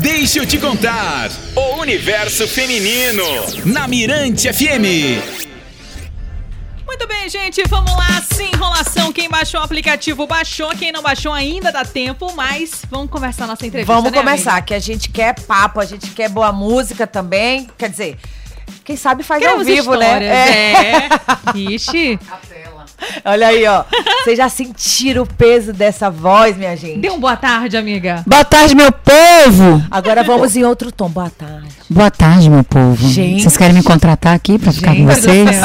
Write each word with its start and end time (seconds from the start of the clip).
Deixa 0.00 0.38
eu 0.38 0.46
te 0.46 0.56
contar. 0.56 1.30
O 1.54 1.80
universo 1.80 2.48
feminino. 2.48 3.22
Na 3.66 3.86
Mirante 3.86 4.50
FM. 4.50 5.50
Muito 6.86 7.06
bem, 7.06 7.28
gente, 7.28 7.62
vamos 7.68 7.92
lá. 7.92 8.22
Sem 8.32 8.50
enrolação. 8.50 9.12
Quem 9.12 9.28
baixou 9.28 9.60
o 9.60 9.62
aplicativo 9.62 10.26
baixou. 10.26 10.70
Quem 10.70 10.90
não 10.90 11.02
baixou 11.02 11.34
ainda 11.34 11.70
dá 11.70 11.84
tempo, 11.84 12.32
mas 12.34 12.82
vamos 12.90 13.10
começar 13.10 13.46
nossa 13.46 13.66
entrevista. 13.66 13.92
Vamos 13.92 14.10
né, 14.10 14.18
começar, 14.18 14.52
amiga? 14.52 14.66
que 14.68 14.74
a 14.74 14.78
gente 14.78 15.10
quer 15.10 15.38
papo, 15.38 15.80
a 15.80 15.84
gente 15.84 16.10
quer 16.12 16.30
boa 16.30 16.50
música 16.50 17.06
também. 17.06 17.68
Quer 17.76 17.90
dizer, 17.90 18.18
quem 18.82 18.96
sabe 18.96 19.22
faz 19.22 19.42
Queremos 19.42 19.68
ao 19.68 19.74
vivo, 19.74 19.94
né? 19.96 20.24
É. 20.24 21.08
Ixi, 21.54 22.18
Olha 23.24 23.48
aí, 23.48 23.66
ó. 23.66 23.84
Vocês 24.22 24.36
já 24.36 24.48
sentiram 24.48 25.22
o 25.22 25.26
peso 25.26 25.72
dessa 25.72 26.10
voz, 26.10 26.56
minha 26.56 26.76
gente? 26.76 26.98
dê 26.98 27.10
um 27.10 27.18
boa 27.18 27.36
tarde, 27.36 27.76
amiga. 27.76 28.22
Boa 28.26 28.44
tarde, 28.44 28.74
meu 28.74 28.92
povo! 28.92 29.82
Agora 29.90 30.22
vamos 30.22 30.56
em 30.56 30.64
outro 30.64 30.92
tom. 30.92 31.08
Boa 31.08 31.30
tarde. 31.30 31.79
Boa 31.92 32.08
tarde, 32.08 32.48
meu 32.48 32.62
povo. 32.62 33.08
Gente. 33.08 33.42
Vocês 33.42 33.56
querem 33.56 33.74
me 33.74 33.82
contratar 33.82 34.32
aqui 34.32 34.60
pra 34.60 34.70
ficar 34.70 34.94
com 34.94 35.04
vocês? 35.06 35.50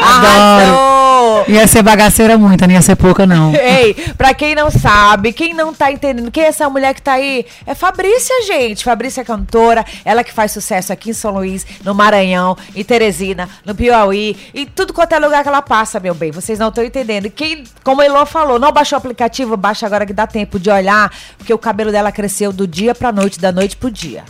Arrasou! 0.00 1.44
Ia 1.48 1.66
ser 1.66 1.82
bagaceira 1.82 2.38
muito, 2.38 2.64
não 2.66 2.74
ia 2.74 2.82
ser 2.82 2.94
pouca, 2.96 3.26
não. 3.26 3.52
Ei, 3.58 3.94
pra 4.16 4.34
quem 4.34 4.54
não 4.54 4.70
sabe, 4.70 5.32
quem 5.32 5.52
não 5.54 5.72
tá 5.74 5.90
entendendo, 5.90 6.30
quem 6.30 6.44
é 6.44 6.46
essa 6.46 6.68
mulher 6.68 6.94
que 6.94 7.02
tá 7.02 7.14
aí? 7.14 7.44
É 7.66 7.74
Fabrícia, 7.74 8.34
gente. 8.46 8.84
Fabrícia 8.84 9.22
é 9.22 9.24
cantora, 9.24 9.84
ela 10.04 10.22
que 10.22 10.32
faz 10.32 10.52
sucesso 10.52 10.92
aqui 10.92 11.10
em 11.10 11.12
São 11.12 11.32
Luís, 11.32 11.66
no 11.82 11.94
Maranhão, 11.94 12.56
em 12.74 12.84
Teresina, 12.84 13.48
no 13.64 13.74
Piauí, 13.74 14.36
e 14.54 14.66
tudo 14.66 14.92
quanto 14.92 15.12
é 15.12 15.18
lugar 15.18 15.42
que 15.42 15.48
ela 15.48 15.62
passa, 15.62 15.98
meu 15.98 16.14
bem. 16.14 16.30
Vocês 16.30 16.58
não 16.58 16.68
estão 16.68 16.84
entendendo. 16.84 17.26
E 17.26 17.30
Quem, 17.30 17.64
como 17.82 18.00
a 18.00 18.06
Elô 18.06 18.24
falou, 18.26 18.58
não 18.58 18.70
baixou 18.70 18.96
o 18.96 19.00
aplicativo, 19.00 19.56
baixa 19.56 19.86
agora 19.86 20.06
que 20.06 20.12
dá 20.12 20.26
tempo 20.26 20.58
de 20.58 20.70
olhar, 20.70 21.10
porque 21.36 21.52
o 21.52 21.58
cabelo 21.58 21.90
dela 21.90 22.12
cresceu 22.12 22.52
do 22.52 22.66
dia 22.66 22.94
pra 22.94 23.10
noite, 23.10 23.40
da 23.40 23.50
noite 23.50 23.76
pro 23.76 23.87
dia. 23.90 24.24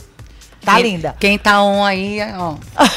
Tá 0.65 0.75
Quem- 0.75 0.83
linda. 0.83 1.17
Quem 1.19 1.39
tá 1.39 1.63
on 1.63 1.85
aí, 1.85 2.19
ó. 2.37 2.57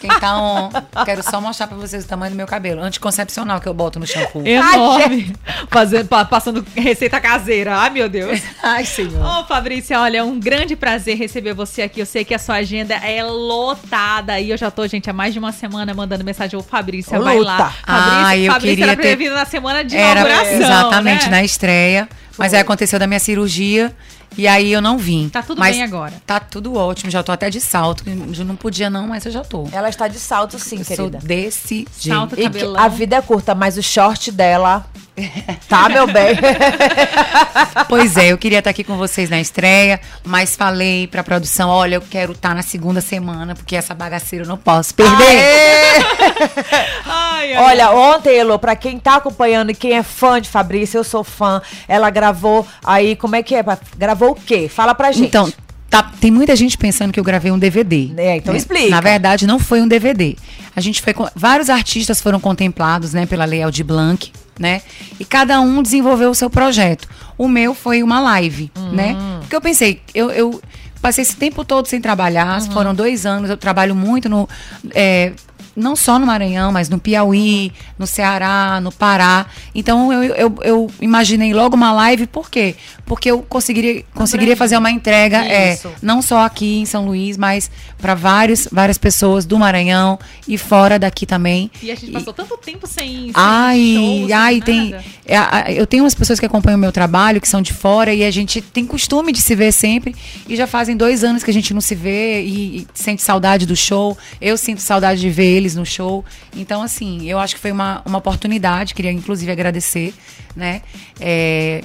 Quem 0.00 0.10
tá 0.20 0.36
on. 0.38 0.70
Quero 1.04 1.22
só 1.22 1.40
mostrar 1.40 1.66
pra 1.66 1.76
vocês 1.76 2.04
o 2.04 2.08
tamanho 2.08 2.30
do 2.32 2.36
meu 2.36 2.46
cabelo. 2.46 2.82
Anticoncepcional 2.82 3.60
que 3.60 3.66
eu 3.66 3.74
boto 3.74 3.98
no 3.98 4.06
shampoo. 4.06 4.46
Enorme. 4.46 5.34
Fazendo, 5.70 6.06
pa- 6.06 6.24
passando 6.24 6.64
receita 6.76 7.20
caseira. 7.20 7.76
Ai, 7.76 7.90
meu 7.90 8.08
Deus. 8.08 8.40
Ai, 8.62 8.84
senhor. 8.84 9.24
Ô, 9.24 9.44
Fabrícia, 9.46 9.98
olha, 10.00 10.18
é 10.18 10.22
um 10.22 10.38
grande 10.38 10.76
prazer 10.76 11.16
receber 11.16 11.54
você 11.54 11.82
aqui. 11.82 11.98
Eu 12.00 12.06
sei 12.06 12.24
que 12.24 12.34
a 12.34 12.38
sua 12.38 12.56
agenda 12.56 12.94
é 12.94 13.22
lotada 13.24 14.38
e 14.38 14.50
eu 14.50 14.56
já 14.56 14.70
tô, 14.70 14.86
gente, 14.86 15.08
há 15.10 15.12
mais 15.12 15.32
de 15.32 15.38
uma 15.38 15.52
semana 15.52 15.92
mandando 15.94 16.24
mensagem. 16.24 16.58
Ô, 16.58 16.62
Fabrícia, 16.62 17.18
Ô, 17.18 17.22
vai 17.24 17.38
lá. 17.40 17.56
Fabrícia, 17.56 17.82
Ah, 17.86 18.36
eu 18.38 18.52
Fabrícia 18.52 18.76
queria 18.76 18.92
era 18.92 19.02
ter- 19.02 19.16
vir 19.16 19.30
na 19.30 19.44
semana 19.46 19.82
de 19.84 19.96
Era 19.96 20.20
inauguração, 20.20 20.52
exatamente 20.54 21.24
né? 21.24 21.30
na 21.30 21.42
estreia. 21.42 22.08
Mas 22.38 22.52
aí 22.54 22.60
aconteceu 22.60 22.98
da 22.98 23.06
minha 23.06 23.20
cirurgia 23.20 23.94
e 24.36 24.46
aí 24.46 24.72
eu 24.72 24.82
não 24.82 24.98
vim. 24.98 25.28
Tá 25.28 25.42
tudo 25.42 25.58
Mas 25.58 25.76
bem 25.76 25.84
agora. 25.84 26.12
Tá 26.26 26.38
tudo 26.38 26.74
ótimo, 26.74 27.10
já 27.10 27.22
tô 27.22 27.32
até 27.32 27.48
de 27.48 27.60
salto. 27.60 28.04
Eu 28.06 28.44
não 28.44 28.56
podia 28.56 28.90
não, 28.90 29.06
mas 29.08 29.24
eu 29.24 29.32
já 29.32 29.42
tô. 29.42 29.68
Ela 29.72 29.88
está 29.88 30.06
de 30.08 30.18
salto, 30.18 30.58
sim, 30.58 30.78
Eu 30.78 30.84
sou 30.84 30.96
querida. 30.96 31.18
desse 31.18 31.86
jeito. 31.98 32.14
Salto, 32.16 32.38
E 32.38 32.42
cabelão. 32.44 32.80
a 32.82 32.88
vida 32.88 33.16
é 33.16 33.22
curta, 33.22 33.54
mas 33.54 33.78
o 33.78 33.82
short 33.82 34.30
dela. 34.30 34.86
Tá, 35.68 35.88
meu 35.88 36.06
bem? 36.06 36.36
Pois 37.88 38.16
é, 38.16 38.32
eu 38.32 38.38
queria 38.38 38.58
estar 38.58 38.70
aqui 38.70 38.82
com 38.82 38.96
vocês 38.96 39.30
na 39.30 39.40
estreia, 39.40 40.00
mas 40.24 40.56
falei 40.56 41.06
pra 41.06 41.22
produção, 41.22 41.68
olha, 41.68 41.96
eu 41.96 42.00
quero 42.00 42.32
estar 42.32 42.54
na 42.54 42.62
segunda 42.62 43.00
semana, 43.00 43.54
porque 43.54 43.76
essa 43.76 43.94
bagaceira 43.94 44.44
eu 44.44 44.48
não 44.48 44.56
posso 44.56 44.94
perder. 44.94 45.16
Ai, 47.06 47.52
ai, 47.52 47.64
Olha, 47.64 47.90
ontem, 47.92 48.38
Elo, 48.38 48.58
pra 48.58 48.74
quem 48.74 48.98
tá 48.98 49.16
acompanhando 49.16 49.70
e 49.70 49.74
quem 49.74 49.92
é 49.92 50.02
fã 50.02 50.40
de 50.40 50.48
Fabrícia, 50.48 50.98
eu 50.98 51.04
sou 51.04 51.22
fã. 51.22 51.62
Ela 51.86 52.10
gravou 52.10 52.66
aí, 52.84 53.14
como 53.14 53.36
é 53.36 53.42
que 53.42 53.54
é? 53.54 53.64
Gravou 53.96 54.30
o 54.30 54.34
quê? 54.34 54.68
Fala 54.68 54.94
pra 54.94 55.12
gente. 55.12 55.28
Então, 55.28 55.52
tá- 55.90 56.10
tem 56.20 56.30
muita 56.30 56.54
gente 56.56 56.76
pensando 56.78 57.12
que 57.12 57.20
eu 57.20 57.24
gravei 57.24 57.50
um 57.52 57.58
DVD. 57.58 58.10
É, 58.16 58.36
então 58.36 58.54
explica. 58.54 58.90
Na 58.90 59.00
verdade, 59.00 59.46
não 59.46 59.58
foi 59.58 59.80
um 59.80 59.88
DVD. 59.88 60.36
A 60.74 60.80
gente 60.80 61.00
foi 61.02 61.14
vários 61.34 61.70
artistas 61.70 62.20
foram 62.20 62.38
contemplados, 62.40 63.12
né, 63.12 63.24
pela 63.26 63.44
Lei 63.44 63.62
Aldir 63.62 63.84
Blanc, 63.84 64.30
né? 64.58 64.82
E 65.18 65.24
cada 65.24 65.60
um 65.60 65.82
desenvolveu 65.82 66.30
o 66.30 66.34
seu 66.34 66.50
projeto. 66.50 67.08
O 67.38 67.48
meu 67.48 67.74
foi 67.74 68.02
uma 68.02 68.20
live, 68.20 68.70
né? 68.92 69.16
Porque 69.40 69.54
eu 69.56 69.60
pensei, 69.60 70.00
eu, 70.14 70.30
eu 70.30 70.60
passei 71.00 71.22
esse 71.22 71.36
tempo 71.36 71.64
todo 71.64 71.86
sem 71.86 72.00
trabalhar, 72.00 72.60
foram 72.72 72.94
dois 72.94 73.24
anos, 73.26 73.48
eu 73.50 73.56
trabalho 73.56 73.94
muito 73.94 74.28
no. 74.28 74.48
é, 74.94 75.32
não 75.76 75.94
só 75.94 76.18
no 76.18 76.26
Maranhão, 76.26 76.72
mas 76.72 76.88
no 76.88 76.98
Piauí, 76.98 77.70
no 77.98 78.06
Ceará, 78.06 78.80
no 78.80 78.90
Pará. 78.90 79.46
Então 79.74 80.12
eu, 80.12 80.22
eu, 80.34 80.54
eu 80.62 80.90
imaginei 81.00 81.52
logo 81.52 81.76
uma 81.76 81.92
live, 81.92 82.26
por 82.26 82.50
quê? 82.50 82.74
Porque 83.04 83.30
eu 83.30 83.42
conseguiria, 83.42 84.02
conseguiria 84.14 84.56
fazer 84.56 84.76
uma 84.78 84.90
entrega, 84.90 85.44
é, 85.44 85.78
não 86.02 86.20
só 86.22 86.44
aqui 86.44 86.78
em 86.80 86.86
São 86.86 87.04
Luís, 87.06 87.36
mas 87.36 87.70
para 87.98 88.14
várias 88.14 88.66
várias 88.72 88.98
pessoas 88.98 89.44
do 89.44 89.58
Maranhão 89.58 90.18
e 90.48 90.56
fora 90.58 90.98
daqui 90.98 91.26
também. 91.26 91.70
E 91.82 91.90
a 91.90 91.94
gente 91.94 92.10
passou 92.12 92.32
tanto 92.32 92.56
tempo 92.56 92.86
sem, 92.86 93.06
sem 93.26 93.32
Ai, 93.34 93.94
show, 93.94 94.26
sem 94.26 94.32
ai, 94.32 94.54
nada. 94.54 94.64
tem. 94.64 94.94
é, 95.26 95.74
Eu 95.80 95.86
tenho 95.86 96.04
umas 96.04 96.14
pessoas 96.14 96.40
que 96.40 96.46
acompanham 96.46 96.78
o 96.78 96.80
meu 96.80 96.92
trabalho, 96.92 97.40
que 97.40 97.48
são 97.48 97.60
de 97.60 97.72
fora, 97.72 98.12
e 98.14 98.24
a 98.24 98.30
gente 98.30 98.60
tem 98.60 98.86
costume 98.86 99.32
de 99.32 99.40
se 99.40 99.54
ver 99.54 99.72
sempre. 99.72 100.14
E 100.48 100.56
já 100.56 100.66
fazem 100.66 100.96
dois 100.96 101.22
anos 101.22 101.42
que 101.44 101.50
a 101.50 101.54
gente 101.54 101.74
não 101.74 101.80
se 101.80 101.94
vê 101.94 102.42
e, 102.42 102.78
e 102.78 102.86
sente 102.94 103.22
saudade 103.22 103.66
do 103.66 103.76
show. 103.76 104.16
Eu 104.40 104.56
sinto 104.56 104.80
saudade 104.80 105.20
de 105.20 105.30
ver 105.30 105.65
eles 105.66 105.74
no 105.74 105.84
show. 105.84 106.24
Então, 106.56 106.82
assim, 106.82 107.28
eu 107.28 107.38
acho 107.38 107.54
que 107.56 107.60
foi 107.60 107.72
uma, 107.72 108.00
uma 108.06 108.18
oportunidade, 108.18 108.94
queria 108.94 109.12
inclusive 109.12 109.50
agradecer, 109.50 110.14
né? 110.54 110.80
É, 111.20 111.82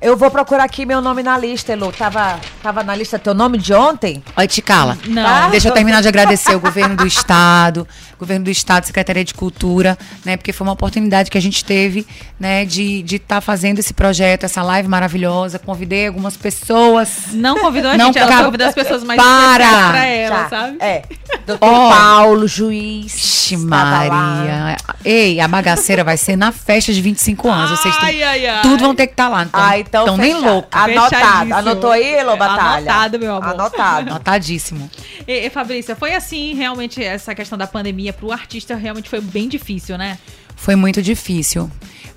Eu 0.00 0.16
vou 0.16 0.30
procurar 0.32 0.64
aqui 0.64 0.84
meu 0.84 1.00
nome 1.00 1.22
na 1.22 1.38
lista, 1.38 1.72
Elo. 1.72 1.92
Tava, 1.92 2.40
tava 2.60 2.82
na 2.82 2.92
lista 2.96 3.20
teu 3.20 3.32
nome 3.34 3.56
de 3.56 3.72
ontem? 3.72 4.20
Olha, 4.36 4.48
Ticala. 4.48 4.98
Não. 5.06 5.22
Tá? 5.22 5.48
Deixa 5.48 5.68
eu 5.68 5.72
terminar 5.72 6.02
de 6.02 6.08
agradecer 6.08 6.56
o 6.56 6.60
governo 6.60 6.96
do 6.96 7.06
estado, 7.06 7.86
governo 8.18 8.44
do 8.46 8.50
estado, 8.50 8.84
Secretaria 8.84 9.24
de 9.24 9.32
Cultura, 9.32 9.96
né? 10.24 10.36
Porque 10.36 10.52
foi 10.52 10.66
uma 10.66 10.72
oportunidade 10.72 11.30
que 11.30 11.38
a 11.38 11.40
gente 11.40 11.64
teve, 11.64 12.04
né? 12.40 12.64
De 12.64 13.04
estar 13.08 13.40
fazendo 13.40 13.78
esse 13.78 13.94
projeto, 13.94 14.42
essa 14.42 14.60
live 14.64 14.88
maravilhosa. 14.88 15.60
Convidei 15.60 16.08
algumas 16.08 16.36
pessoas. 16.36 17.26
Não 17.32 17.60
convidou 17.60 17.92
a 17.92 17.96
Não, 17.96 18.06
gente, 18.06 18.18
ela 18.18 18.28
cara, 18.28 18.44
convidou 18.46 18.66
as 18.66 18.74
pessoas 18.74 19.04
mais 19.04 19.22
para! 19.22 19.64
especiais 19.64 19.90
pra 19.90 20.06
ela, 20.06 20.36
Já. 20.42 20.48
sabe? 20.48 20.76
É. 20.80 21.02
Doutor 21.46 21.68
Ó. 21.68 21.90
Paulo, 21.90 22.46
juiz. 22.46 23.14
Ixi. 23.14 23.56
Maria. 23.56 24.76
Ei, 25.04 25.40
a 25.40 25.48
bagaceira 25.48 26.04
vai 26.04 26.16
ser 26.16 26.36
na 26.36 26.52
festa 26.52 26.92
de 26.92 27.00
25 27.00 27.50
anos. 27.50 27.78
Vocês 27.78 27.94
Ai, 28.00 28.22
ai, 28.22 28.46
ai. 28.46 28.62
tudo 28.62 28.84
vão 28.84 28.94
ter 28.94 29.06
que 29.08 29.14
estar 29.14 29.28
lá. 29.28 29.42
Então, 29.44 29.60
Ah, 29.60 29.78
então 29.78 30.04
tão 30.04 30.16
nem 30.16 30.34
louco. 30.34 30.68
Anotado. 30.70 31.54
Anotou 31.54 31.90
aí, 31.90 32.14
Elo 32.14 32.36
Batalha? 32.36 32.90
Anotado, 32.90 33.18
meu 33.18 33.34
amor. 33.36 33.50
Anotado. 33.54 34.10
Notadíssimo. 34.10 34.90
E, 35.26 35.46
e, 35.46 35.50
Fabrícia, 35.50 35.96
foi 35.96 36.14
assim, 36.14 36.54
realmente, 36.54 37.02
essa 37.02 37.34
questão 37.34 37.58
da 37.58 37.66
pandemia 37.66 38.12
pro 38.12 38.30
artista 38.30 38.74
realmente 38.76 39.08
foi 39.08 39.20
bem 39.20 39.48
difícil, 39.48 39.98
né? 39.98 40.18
Foi 40.56 40.76
muito 40.76 41.02
difícil. 41.02 41.70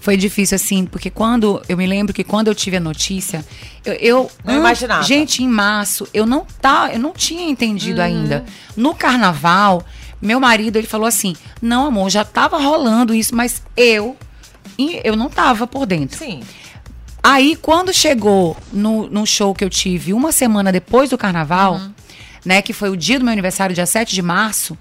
Foi 0.06 0.16
difícil, 0.16 0.54
assim, 0.56 0.86
porque 0.86 1.10
quando. 1.10 1.60
Eu 1.68 1.76
me 1.76 1.88
lembro 1.88 2.14
que 2.14 2.24
quando 2.24 2.48
eu 2.48 2.54
tive 2.54 2.78
a 2.78 2.80
notícia, 2.80 3.44
eu. 3.84 3.94
eu 3.96 4.32
Não 4.44 4.56
imaginava. 4.60 5.02
Gente, 5.02 5.42
em 5.42 5.48
março, 5.48 6.08
eu 6.14 6.28
não 6.28 6.46
tá, 6.62 6.92
eu 6.94 7.00
não 7.00 7.12
tinha 7.12 7.50
entendido 7.50 8.00
Uhum. 8.02 8.06
ainda. 8.06 8.46
No 8.78 8.94
carnaval, 8.94 9.84
meu 10.22 10.40
marido, 10.40 10.78
ele 10.78 10.86
falou 10.86 11.08
assim: 11.08 11.36
não, 11.60 11.88
amor, 11.88 12.12
já 12.12 12.24
tava 12.24 12.60
rolando 12.60 13.16
isso, 13.16 13.36
mas 13.36 13.64
eu. 13.76 14.16
Eu 15.04 15.16
não 15.16 15.28
tava 15.28 15.66
por 15.66 15.88
dentro. 15.88 16.20
Sim. 16.20 16.44
Aí, 17.24 17.56
quando 17.56 17.92
chegou 17.92 18.56
no, 18.72 19.10
no 19.10 19.26
show 19.26 19.56
que 19.56 19.64
eu 19.66 19.70
tive 19.72 20.14
uma 20.14 20.32
semana 20.32 20.72
depois 20.72 21.10
do 21.10 21.18
carnaval, 21.18 21.82
né, 22.46 22.62
que 22.62 22.74
foi 22.74 22.92
o 22.92 22.96
dia 22.96 23.18
do 23.18 23.26
meu 23.26 23.32
aniversário, 23.32 23.74
dia 23.74 23.88
7 23.88 24.14
de 24.14 24.22
março, 24.22 24.78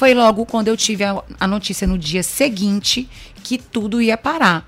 foi 0.00 0.14
logo 0.14 0.46
quando 0.46 0.68
eu 0.68 0.78
tive 0.78 1.04
a, 1.04 1.22
a 1.38 1.46
notícia 1.46 1.86
no 1.86 1.98
dia 1.98 2.22
seguinte 2.22 3.06
que 3.44 3.58
tudo 3.58 4.00
ia 4.00 4.16
parar. 4.16 4.66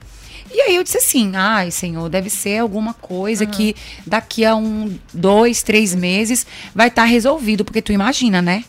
E 0.52 0.60
aí 0.60 0.76
eu 0.76 0.84
disse 0.84 0.98
assim, 0.98 1.32
ai, 1.34 1.70
senhor, 1.70 2.10
deve 2.10 2.28
ser 2.28 2.58
alguma 2.58 2.92
coisa 2.92 3.46
que 3.46 3.74
daqui 4.06 4.44
a 4.44 4.54
um, 4.54 4.94
dois, 5.10 5.62
três 5.62 5.94
meses 5.94 6.46
vai 6.74 6.88
estar 6.88 7.04
resolvido, 7.04 7.64
porque 7.64 7.80
tu 7.80 7.92
imagina, 7.92 8.42
né? 8.42 8.62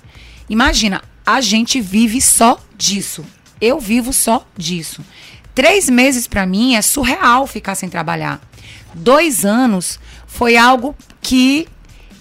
Imagina, 0.50 1.02
a 1.26 1.42
gente 1.42 1.82
vive 1.82 2.22
só 2.22 2.58
disso. 2.78 3.26
Eu 3.60 3.78
vivo 3.78 4.14
só 4.14 4.48
disso. 4.58 5.04
Três 5.54 5.90
meses 5.90 6.28
pra 6.28 6.46
mim 6.46 6.76
é 6.76 6.82
surreal 6.82 7.46
ficar 7.46 7.76
sem 7.76 7.90
trabalhar. 7.90 8.40
Dois 8.94 9.44
anos 9.44 10.00
foi 10.26 10.56
algo 10.56 10.96
que 11.22 11.68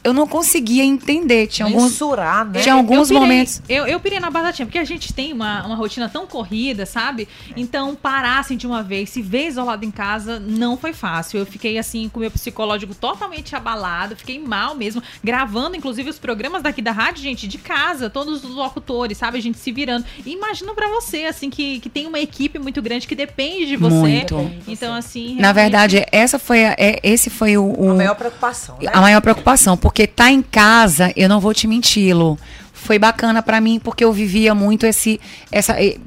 eu 0.04 0.12
não 0.12 0.26
conseguia 0.26 0.84
entender. 0.84 1.46
Tinha 1.46 1.66
alguns, 1.66 1.84
Mensurar, 1.92 2.44
né? 2.46 2.60
tinha 2.60 2.74
alguns 2.74 3.10
eu 3.10 3.14
pirei, 3.16 3.20
momentos. 3.20 3.62
Eu, 3.68 3.86
eu 3.86 4.00
pirei 4.00 4.18
na 4.20 4.30
batatinha, 4.30 4.66
porque 4.66 4.78
a 4.78 4.84
gente 4.84 5.12
tem 5.12 5.32
uma, 5.32 5.64
uma 5.66 5.76
rotina 5.76 6.08
tão 6.08 6.26
corrida, 6.26 6.84
sabe? 6.86 7.28
Então, 7.56 7.94
parar 7.94 8.38
assim 8.40 8.56
de 8.56 8.66
uma 8.66 8.82
vez, 8.82 9.10
se 9.10 9.22
ver 9.22 9.46
isolado 9.48 9.84
em 9.84 9.90
casa, 9.90 10.40
não 10.40 10.76
foi 10.76 10.92
fácil. 10.92 11.38
Eu 11.38 11.46
fiquei 11.46 11.78
assim, 11.78 12.08
com 12.08 12.18
o 12.18 12.20
meu 12.20 12.30
psicológico 12.30 12.94
totalmente 12.94 13.54
abalado, 13.54 14.16
fiquei 14.16 14.38
mal 14.38 14.74
mesmo, 14.74 15.02
gravando, 15.22 15.76
inclusive, 15.76 16.08
os 16.10 16.18
programas 16.18 16.62
daqui 16.62 16.82
da 16.82 16.92
rádio, 16.92 17.22
gente, 17.22 17.46
de 17.46 17.58
casa, 17.58 18.08
todos 18.10 18.42
os 18.44 18.50
locutores, 18.54 19.18
sabe? 19.18 19.38
A 19.38 19.42
gente 19.42 19.58
se 19.58 19.70
virando. 19.72 20.04
E 20.24 20.32
imagina 20.32 20.74
pra 20.74 20.88
você, 20.88 21.24
assim, 21.26 21.48
que, 21.50 21.80
que 21.80 21.88
tem 21.88 22.06
uma 22.06 22.18
equipe 22.18 22.58
muito 22.58 22.80
grande 22.82 23.06
que 23.06 23.14
depende 23.14 23.66
de 23.66 23.76
você. 23.76 23.94
Muito. 23.94 24.50
Então, 24.66 24.94
assim. 24.94 25.34
Na 25.36 25.52
realmente- 25.52 25.54
verdade, 25.62 26.06
essa 26.10 26.38
foi 26.38 26.64
a- 26.64 26.74
é, 26.78 26.98
esse 27.02 27.30
foi 27.30 27.56
o, 27.56 27.64
o- 27.78 27.90
A 27.90 27.94
maior 27.94 28.14
preocupação, 28.14 28.76
né? 28.80 28.90
a 28.92 29.00
maior 29.00 29.20
preocupação, 29.20 29.76
porque 29.76 29.91
tá 30.06 30.30
em 30.30 30.42
casa, 30.42 31.12
eu 31.16 31.28
não 31.28 31.40
vou 31.40 31.52
te 31.52 31.66
mentir, 31.66 32.16
Lu. 32.16 32.38
Foi 32.72 32.98
bacana 32.98 33.42
pra 33.42 33.60
mim 33.60 33.78
porque 33.78 34.02
eu 34.02 34.12
vivia 34.12 34.54
muito 34.54 34.84
esse 34.84 35.20
essa 35.52 35.80
eh, 35.80 35.98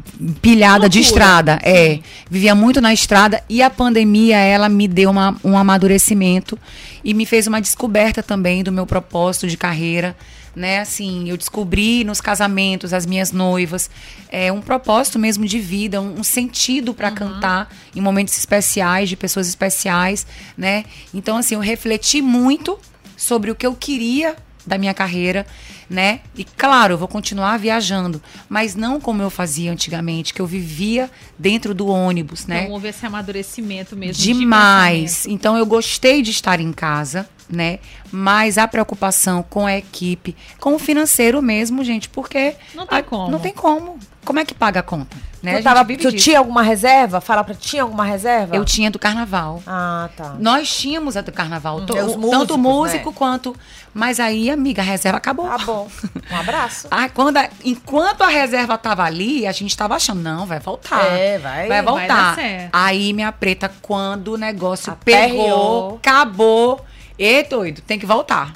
pilhada 0.42 0.90
de 0.90 1.00
estrada, 1.00 1.58
é, 1.64 2.00
vivia 2.30 2.54
muito 2.54 2.82
na 2.82 2.94
estrada 2.94 3.42
e 3.48 3.62
a 3.62 3.70
pandemia 3.70 4.38
ela 4.38 4.68
me 4.68 4.88
deu 4.88 5.10
uma, 5.10 5.38
um 5.42 5.58
amadurecimento 5.58 6.60
e 7.02 7.14
me 7.14 7.26
fez 7.26 7.48
uma 7.48 7.62
descoberta 7.62 8.22
também 8.22 8.62
do 8.62 8.74
meu 8.74 8.86
propósito 8.86 9.48
de 9.48 9.56
carreira, 9.56 10.18
né? 10.56 10.80
Assim, 10.80 11.30
eu 11.30 11.38
descobri 11.38 12.04
nos 12.04 12.20
casamentos 12.20 12.94
as 12.94 13.06
minhas 13.06 13.32
noivas 13.32 13.90
é 14.30 14.52
um 14.52 14.60
propósito 14.62 15.18
mesmo 15.18 15.46
de 15.46 15.60
vida, 15.60 16.02
um, 16.02 16.20
um 16.20 16.24
sentido 16.24 16.94
para 16.94 17.10
cantar 17.12 17.74
em 17.96 18.02
momentos 18.02 18.38
especiais 18.38 19.08
de 19.08 19.16
pessoas 19.16 19.48
especiais, 19.48 20.28
né? 20.58 20.84
Então 21.14 21.38
assim, 21.38 21.56
eu 21.56 21.62
refleti 21.62 22.22
muito 22.22 22.78
sobre 23.17 23.51
o 23.51 23.56
que 23.56 23.65
eu 23.65 23.75
queria 23.75 24.35
da 24.65 24.79
minha 24.79 24.95
carreira, 24.95 25.45
né? 25.88 26.21
E 26.35 26.44
claro, 26.44 26.95
eu 26.95 26.97
vou 26.97 27.07
continuar 27.07 27.57
viajando, 27.59 28.19
mas 28.50 28.73
não 28.73 29.00
como 29.00 29.21
eu 29.21 29.29
fazia 29.29 29.71
antigamente, 29.71 30.33
que 30.33 30.41
eu 30.41 30.47
vivia 30.47 31.09
dentro 31.38 31.73
do 31.75 31.85
ônibus, 31.88 32.47
né? 32.47 32.62
Então, 32.63 32.71
houve 32.73 32.88
esse 32.88 33.06
amadurecimento 33.06 33.95
mesmo. 33.95 34.23
de 34.23 34.33
Demais. 34.33 35.25
Então 35.27 35.56
eu 35.56 35.65
gostei 35.67 36.23
de 36.23 36.31
estar 36.31 36.59
em 36.59 36.71
casa, 36.73 37.29
né? 37.47 37.77
Mas 38.12 38.57
a 38.57 38.67
preocupação 38.67 39.44
com 39.47 39.67
a 39.67 39.77
equipe, 39.77 40.35
com 40.59 40.73
o 40.73 40.79
financeiro 40.79 41.44
mesmo, 41.44 41.83
gente, 41.83 42.09
porque 42.09 42.56
Não 42.73 42.88
tem 42.88 42.97
a- 42.97 43.03
como. 43.03 43.29
Não 43.31 43.39
tem 43.39 43.53
como. 43.53 44.00
Como 44.25 44.39
é 44.39 44.45
que 44.45 44.54
paga 44.54 44.80
a 44.80 44.83
conta? 44.83 45.16
Né? 45.42 45.57
Tu, 45.60 45.63
tava, 45.63 45.86
tu 45.86 46.12
tinha 46.12 46.39
alguma 46.39 46.63
reserva? 46.63 47.22
Fala 47.22 47.44
pra 47.44 47.54
tinha 47.54 47.83
alguma 47.83 48.04
reserva? 48.04 48.56
Eu 48.56 48.66
tinha 48.66 48.89
do 48.89 48.98
carnaval. 48.98 49.62
Ah, 49.68 50.10
tá. 50.18 50.36
Nós 50.39 50.75
tínhamos 50.75 51.16
a 51.16 51.22
do 51.22 51.31
carnaval, 51.31 51.86
to- 51.86 51.95
é, 51.95 52.04
os 52.04 52.13
tanto 52.13 52.19
músicos, 52.22 52.57
músico 52.57 53.10
né? 53.12 53.16
quanto. 53.16 53.56
Mas 53.94 54.19
aí, 54.19 54.50
amiga, 54.50 54.81
a 54.81 54.86
reserva 54.86 55.18
acabou. 55.19 55.48
Bom. 55.66 55.88
Um 56.31 56.36
abraço. 56.36 56.88
Ah, 56.89 57.07
quando 57.07 57.38
a- 57.38 57.50
enquanto 57.63 58.24
a 58.24 58.27
reserva 58.27 58.75
tava 58.77 59.04
ali, 59.04 59.45
a 59.45 59.51
gente 59.51 59.77
tava 59.77 59.95
achando, 59.95 60.22
não, 60.22 60.45
vai 60.48 60.60
voltar. 60.60 61.06
É, 61.13 61.38
vai- 61.38 61.68
Vai 61.68 61.81
vai 61.81 61.83
voltar. 61.83 62.36
certo. 62.36 62.69
Aí, 62.74 63.13
minha 63.13 63.31
preta, 63.31 63.72
quando 63.81 64.30
o 64.33 64.38
negócio 64.38 64.92
Aperreou. 64.92 65.38
pegou, 65.38 65.95
acabou. 65.98 66.86
E 67.19 67.44
doido, 67.44 67.81
tem 67.81 68.00
que 68.00 68.06
voltar. 68.06 68.54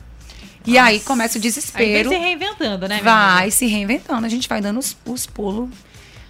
E 0.66 0.78
aí 0.78 1.00
começa 1.00 1.38
o 1.38 1.38
Aí 1.38 1.42
vem 1.42 1.52
desespero. 1.52 2.10
se 2.10 2.16
reinventando, 2.18 2.88
né? 2.88 3.00
vai 3.02 3.50
se 3.52 3.66
reinventando. 3.66 4.26
A 4.26 4.30
gente 4.30 4.48
vai 4.48 4.62
dando 4.62 4.80
os, 4.80 4.96
os 5.06 5.26
pulos, 5.26 5.70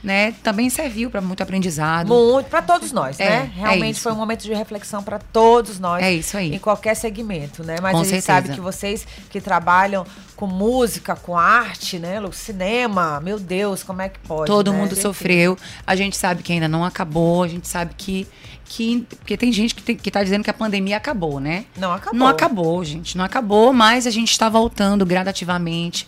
né? 0.04 0.34
Também 0.44 0.70
serviu 0.70 1.10
para 1.10 1.22
muito 1.22 1.42
aprendizado. 1.44 2.08
Muito, 2.08 2.48
pra 2.48 2.62
todos 2.62 2.92
nós, 2.92 3.20
É, 3.20 3.30
né? 3.30 3.52
é 3.58 3.60
Realmente 3.60 3.96
isso. 3.96 4.04
foi 4.04 4.12
um 4.12 4.16
momento 4.16 4.44
de 4.44 4.54
reflexão 4.54 5.04
pra 5.04 5.20
todos 5.20 5.80
nós. 5.80 6.04
É 6.04 6.12
isso 6.12 6.38
aí. 6.38 6.56
Em 6.56 6.60
qualquer 6.60 6.96
segmento, 6.96 7.64
né? 7.64 7.76
Mas 7.82 7.92
Com 7.92 8.00
a 8.00 8.04
gente 8.04 8.22
certeza. 8.22 8.26
sabe 8.26 8.50
que 8.54 8.62
vocês 8.62 9.06
que 9.30 9.42
trabalham 9.42 10.06
com 10.36 10.48
música, 10.48 11.16
com 11.16 11.38
arte, 11.38 12.00
né? 12.00 12.20
Cinema, 12.32 13.20
meu 13.20 13.38
Deus, 13.38 13.84
como 13.84 14.02
é 14.02 14.10
que 14.10 14.20
pode? 14.20 14.46
Todo 14.48 14.72
né? 14.72 14.78
mundo 14.80 14.96
sofreu. 14.96 15.58
A 15.86 15.96
gente 15.96 16.16
sabe 16.16 16.44
que 16.44 16.54
ainda 16.54 16.68
não 16.68 16.86
acabou. 16.86 17.44
A 17.44 17.48
gente 17.48 17.68
sabe 17.68 17.94
que. 17.98 18.26
que 18.64 19.06
porque 19.18 19.36
tem 19.36 19.52
gente 19.52 19.76
que, 19.76 19.84
tem, 19.84 19.98
que 19.98 20.10
tá 20.10 20.24
dizendo 20.24 20.44
que 20.44 20.50
a 20.50 20.54
pandemia 20.54 20.96
acabou, 20.96 21.40
né? 21.42 21.66
Não 21.76 21.92
acabou. 21.92 22.20
Não 22.20 22.28
acabou, 22.28 22.84
gente. 22.86 23.18
Não 23.18 23.26
acabou, 23.26 23.74
mas 23.74 24.08
a 24.08 24.12
gente 24.12 24.32
está 24.32 24.48
voltando 24.48 25.06
gradativamente. 25.06 26.08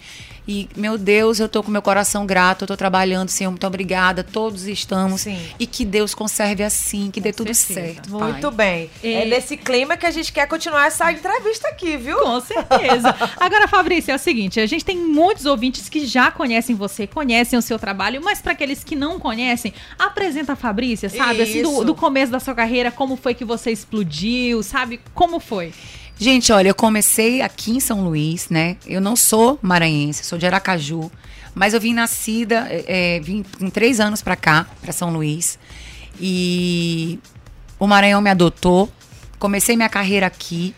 E, 0.52 0.68
meu 0.76 0.98
Deus, 0.98 1.40
eu 1.40 1.48
tô 1.48 1.64
com 1.64 1.72
meu 1.72 1.82
coração 1.82 2.26
grato, 2.26 2.64
eu 2.64 2.68
tô 2.68 2.76
trabalhando, 2.76 3.30
Senhor, 3.30 3.50
muito 3.52 3.66
obrigada. 3.66 4.22
Todos 4.22 4.68
estamos. 4.68 5.22
Sim. 5.22 5.40
E 5.58 5.66
que 5.66 5.86
Deus 5.86 6.14
conserve 6.14 6.62
assim, 6.62 7.10
que 7.10 7.22
dê 7.22 7.32
tudo 7.32 7.54
certeza. 7.54 7.94
certo. 7.94 8.10
Muito 8.12 8.52
Pai. 8.52 8.90
bem. 8.90 8.90
E- 9.02 9.14
É 9.14 9.26
nesse 9.26 9.56
clima 9.56 9.96
que 9.96 10.06
a 10.06 10.12
gente 10.12 10.34
quer 10.34 10.46
continuar 10.50 10.88
essa 10.88 11.10
entrevista 11.10 11.70
aqui, 11.70 11.96
viu? 11.96 12.18
Com 12.20 12.42
certeza. 12.42 13.16
Agora, 13.40 13.66
Fabrício, 13.68 14.12
é 14.12 14.16
o 14.16 14.20
seguinte: 14.20 14.60
a 14.60 14.66
gente 14.66 14.84
tem 14.84 14.98
muitos 14.98 15.46
ouvintes 15.46 15.88
que 15.88 16.06
já 16.06 16.30
conhecem 16.32 16.76
você, 16.76 17.08
conhecem 17.08 17.58
o 17.58 17.62
seu 17.62 17.80
trabalho, 17.80 18.22
mas 18.22 18.42
para 18.42 18.52
aqueles 18.52 18.84
que 18.84 18.96
não 18.96 19.20
conhecem, 19.22 19.74
apresenta 19.98 20.52
a 20.52 20.56
Fabrícia, 20.58 21.08
sabe? 21.10 21.44
Assim, 21.44 21.62
do, 21.64 21.86
do 21.86 21.96
começo 21.96 22.30
da 22.32 22.42
sua 22.42 22.54
carreira, 22.54 22.92
como 22.92 23.16
foi 23.16 23.34
que 23.34 23.46
você 23.46 23.72
explodiu, 23.72 24.62
sabe? 24.64 25.00
Como 25.14 25.40
foi? 25.40 25.74
Gente, 26.22 26.54
olha, 26.54 26.68
eu 26.68 26.76
comecei 26.76 27.42
aqui 27.42 27.72
em 27.72 27.80
São 27.80 28.04
Luís, 28.04 28.48
né? 28.48 28.78
Eu 28.86 29.02
não 29.02 29.16
sou 29.16 29.58
maranhense, 29.60 30.24
sou 30.24 30.38
de 30.38 30.46
Aracaju. 30.46 31.12
Mas 31.56 31.74
eu 31.74 31.82
vim 31.82 31.96
nascida, 31.96 32.68
é, 32.70 33.16
é, 33.16 33.20
vim 33.20 33.44
com 33.58 33.72
três 33.72 34.00
anos 34.00 34.22
pra 34.22 34.36
cá, 34.36 34.68
pra 34.84 34.94
São 34.94 35.12
Luís. 35.12 35.58
E 36.20 37.20
o 37.80 37.88
Maranhão 37.88 38.22
me 38.22 38.30
adotou. 38.30 38.88
Comecei 39.40 39.76
minha 39.76 39.90
carreira 39.90 40.28
aqui. 40.28 40.76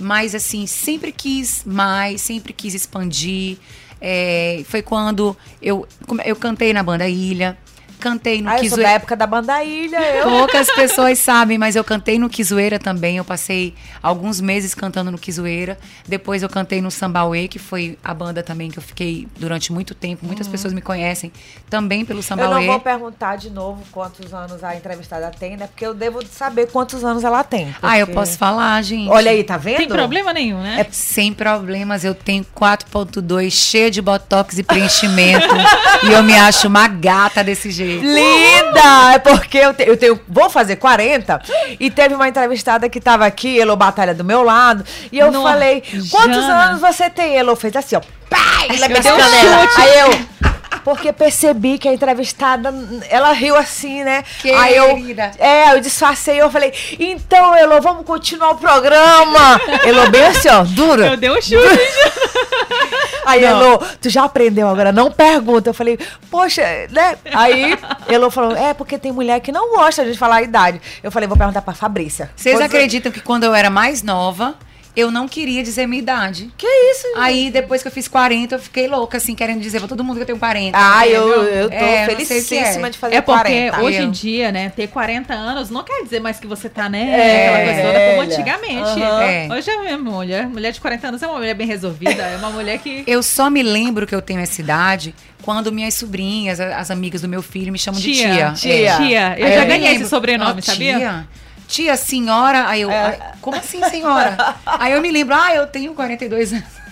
Mas, 0.00 0.34
assim, 0.34 0.66
sempre 0.66 1.12
quis 1.12 1.64
mais, 1.66 2.22
sempre 2.22 2.54
quis 2.54 2.72
expandir. 2.72 3.58
É, 4.00 4.64
foi 4.66 4.80
quando 4.80 5.36
eu, 5.60 5.86
eu 6.24 6.34
cantei 6.34 6.72
na 6.72 6.82
banda 6.82 7.06
Ilha, 7.06 7.58
cantei 8.02 8.42
no 8.42 8.48
Ah, 8.48 8.54
eu 8.54 8.58
sou 8.58 8.62
Kizoeira. 8.64 8.88
da 8.88 8.94
época 8.96 9.16
da 9.16 9.26
banda 9.26 9.62
Ilha, 9.64 9.98
eu. 10.16 10.28
Poucas 10.28 10.68
pessoas 10.72 11.18
sabem, 11.18 11.56
mas 11.56 11.76
eu 11.76 11.84
cantei 11.84 12.18
no 12.18 12.28
Kizoeira 12.28 12.78
também. 12.78 13.16
Eu 13.16 13.24
passei 13.24 13.74
alguns 14.02 14.40
meses 14.40 14.74
cantando 14.74 15.10
no 15.10 15.18
Kizoeira. 15.18 15.78
Depois 16.06 16.42
eu 16.42 16.48
cantei 16.48 16.80
no 16.80 16.90
Sambauê, 16.90 17.46
que 17.46 17.58
foi 17.58 17.96
a 18.02 18.12
banda 18.12 18.42
também 18.42 18.70
que 18.70 18.78
eu 18.78 18.82
fiquei 18.82 19.28
durante 19.38 19.72
muito 19.72 19.94
tempo. 19.94 20.26
Muitas 20.26 20.48
pessoas 20.48 20.72
me 20.72 20.80
conhecem 20.80 21.30
também 21.70 22.04
pelo 22.04 22.18
Eu 22.18 22.22
Sambauê. 22.24 22.66
não 22.66 22.72
vou 22.72 22.80
perguntar 22.80 23.36
de 23.36 23.48
novo 23.50 23.82
quantos 23.92 24.34
anos 24.34 24.64
a 24.64 24.74
entrevistada 24.74 25.30
tem, 25.30 25.56
né? 25.56 25.68
Porque 25.68 25.86
eu 25.86 25.94
devo 25.94 26.20
saber 26.26 26.66
quantos 26.70 27.04
anos 27.04 27.22
ela 27.22 27.44
tem. 27.44 27.72
Ah, 27.80 27.98
eu 27.98 28.06
porque- 28.06 28.18
posso 28.20 28.36
falar, 28.36 28.82
gente. 28.82 29.08
Olha 29.08 29.30
aí, 29.30 29.44
tá 29.44 29.56
vendo? 29.56 29.76
Tem 29.76 29.88
problema 29.88 30.32
nenhum, 30.32 30.60
né? 30.60 30.80
É 30.80 30.86
sem 30.90 31.32
problemas, 31.32 32.02
eu 32.04 32.14
tenho 32.14 32.44
4.2 32.54 33.50
cheio 33.52 33.90
de 33.90 34.00
botox 34.02 34.58
e 34.58 34.62
preenchimento. 34.62 35.46
e 36.08 36.12
eu 36.12 36.22
me 36.22 36.34
acho 36.34 36.66
uma 36.66 36.88
gata 36.88 37.44
desse 37.44 37.70
jeito. 37.70 37.91
Linda! 38.00 39.12
É 39.14 39.18
porque 39.18 39.58
eu, 39.58 39.74
te- 39.74 39.84
eu 39.88 39.96
tenho. 39.96 40.20
Vou 40.28 40.48
fazer 40.50 40.76
40 40.76 41.40
e 41.80 41.90
teve 41.90 42.14
uma 42.14 42.28
entrevistada 42.28 42.88
que 42.88 43.00
tava 43.00 43.26
aqui, 43.26 43.60
Elo 43.60 43.76
Batalha 43.76 44.14
do 44.14 44.24
meu 44.24 44.42
lado. 44.42 44.84
E 45.10 45.18
eu 45.18 45.30
Nossa, 45.30 45.48
falei: 45.52 45.82
quantos 46.10 46.36
Jana. 46.42 46.64
anos 46.64 46.80
você 46.80 47.08
tem? 47.10 47.36
Elo 47.36 47.54
fez 47.56 47.74
assim, 47.76 47.96
ó. 47.96 48.00
Pá! 48.30 48.38
E 48.70 48.80
Eu 48.80 48.88
dei 49.02 49.12
um 49.12 49.18
ela. 49.18 49.66
chute. 49.68 49.80
Aí 49.80 49.98
eu. 50.00 50.52
Porque 50.84 51.12
percebi 51.12 51.78
que 51.78 51.86
a 51.88 51.92
entrevistada, 51.92 52.74
ela 53.08 53.30
riu 53.30 53.54
assim, 53.54 54.02
né? 54.02 54.24
Aí 54.58 54.74
eu, 54.76 54.96
Querida. 54.96 55.30
é, 55.38 55.70
eu 55.74 55.80
disfarcei, 55.80 56.40
eu 56.40 56.50
falei, 56.50 56.72
então, 56.98 57.54
Elo, 57.54 57.80
vamos 57.80 58.04
continuar 58.04 58.50
o 58.50 58.54
programa. 58.56 59.60
Elo 59.86 60.10
bem 60.10 60.24
assim, 60.24 60.48
ó, 60.48 60.64
dura. 60.64 61.06
Eu 61.06 61.16
dei 61.16 61.30
um 61.30 61.40
chute. 61.40 61.54
Aí, 63.26 63.40
Não. 63.42 63.60
Elô, 63.60 63.78
tu 64.00 64.08
já 64.10 64.24
aprendeu 64.24 64.68
agora, 64.68 64.92
não 64.92 65.10
pergunta. 65.10 65.70
Eu 65.70 65.74
falei, 65.74 65.98
poxa, 66.30 66.62
né? 66.90 67.16
Aí, 67.34 67.78
Elô 68.08 68.30
falou, 68.30 68.56
é 68.56 68.74
porque 68.74 68.98
tem 68.98 69.12
mulher 69.12 69.40
que 69.40 69.52
não 69.52 69.74
gosta 69.76 70.04
de 70.04 70.16
falar 70.18 70.36
a 70.36 70.42
idade. 70.42 70.80
Eu 71.02 71.10
falei, 71.12 71.28
vou 71.28 71.36
perguntar 71.36 71.62
pra 71.62 71.74
Fabrícia. 71.74 72.30
Vocês 72.36 72.56
Você- 72.56 72.64
acreditam 72.64 73.10
que 73.12 73.20
quando 73.20 73.44
eu 73.44 73.54
era 73.54 73.70
mais 73.70 74.02
nova, 74.02 74.54
eu 74.94 75.10
não 75.10 75.26
queria 75.26 75.62
dizer 75.62 75.86
minha 75.86 76.02
idade? 76.02 76.50
Que 76.56 76.66
isso, 76.66 77.08
gente? 77.08 77.18
Aí, 77.18 77.50
depois 77.50 77.80
que 77.82 77.88
eu 77.88 77.92
fiz 77.92 78.06
40, 78.08 78.54
eu 78.54 78.58
fiquei 78.58 78.86
louca, 78.86 79.16
assim, 79.16 79.34
querendo 79.34 79.60
dizer 79.60 79.78
pra 79.78 79.88
todo 79.88 80.04
mundo 80.04 80.16
que 80.16 80.22
eu 80.22 80.26
tenho 80.26 80.38
40. 80.38 80.76
Ah, 80.78 81.06
eu, 81.08 81.28
eu 81.44 81.68
tô 81.70 81.74
É, 81.76 82.06
felicíssima 82.06 82.86
é. 82.88 82.90
de 82.90 82.98
fazer 82.98 83.14
É 83.16 83.20
porque 83.20 83.70
40. 83.70 83.80
hoje 83.82 83.98
Eu. 83.98 84.04
em 84.04 84.10
dia, 84.10 84.52
né, 84.52 84.70
ter 84.74 84.88
40 84.88 85.32
anos 85.32 85.70
não 85.70 85.82
quer 85.82 86.02
dizer 86.02 86.20
mais 86.20 86.38
que 86.38 86.46
você 86.46 86.68
tá, 86.68 86.88
né, 86.88 87.00
É, 87.10 87.48
aquela 87.48 87.64
coisa 87.64 87.82
toda 87.82 88.10
como 88.10 88.20
antigamente. 88.22 89.00
Aham. 89.02 89.22
É. 89.22 89.48
Hoje 89.50 89.70
é 89.70 89.76
mesmo, 89.82 90.10
mulher, 90.12 90.46
mulher 90.46 90.72
de 90.72 90.80
40 90.80 91.08
anos 91.08 91.22
é 91.22 91.26
uma 91.26 91.38
mulher 91.38 91.54
bem 91.54 91.66
resolvida, 91.66 92.22
é 92.22 92.36
uma 92.36 92.50
mulher 92.50 92.78
que 92.78 93.02
Eu 93.08 93.22
só 93.22 93.48
me 93.48 93.62
lembro 93.62 94.06
que 94.06 94.14
eu 94.14 94.20
tenho 94.22 94.40
essa 94.40 94.60
idade 94.60 95.14
quando 95.42 95.72
minhas 95.72 95.94
sobrinhas, 95.94 96.60
as 96.60 96.90
amigas 96.90 97.20
do 97.22 97.28
meu 97.28 97.42
filho, 97.42 97.72
me 97.72 97.78
chamam 97.78 98.00
de 98.00 98.12
tia. 98.12 98.52
tia. 98.54 98.72
É. 98.72 98.96
Tia, 98.96 99.34
eu 99.38 99.46
Aí 99.46 99.54
já 99.54 99.64
ganhei 99.64 99.94
esse 99.96 100.08
sobrenome, 100.08 100.60
"Ah, 100.60 100.62
sabia? 100.62 100.96
Tia, 100.98 101.26
tia, 101.66 101.96
senhora. 101.96 102.68
Aí 102.68 102.82
eu, 102.82 102.90
É. 102.90 103.31
"Ai, 103.42 103.42
como 103.42 103.56
assim, 103.56 103.82
senhora? 103.90 104.36
Aí 104.66 104.92
eu 104.92 105.00
me 105.00 105.10
lembro, 105.10 105.34
ah, 105.34 105.54
eu 105.54 105.66
tenho 105.66 105.94
42 105.94 106.52
anos. 106.52 106.82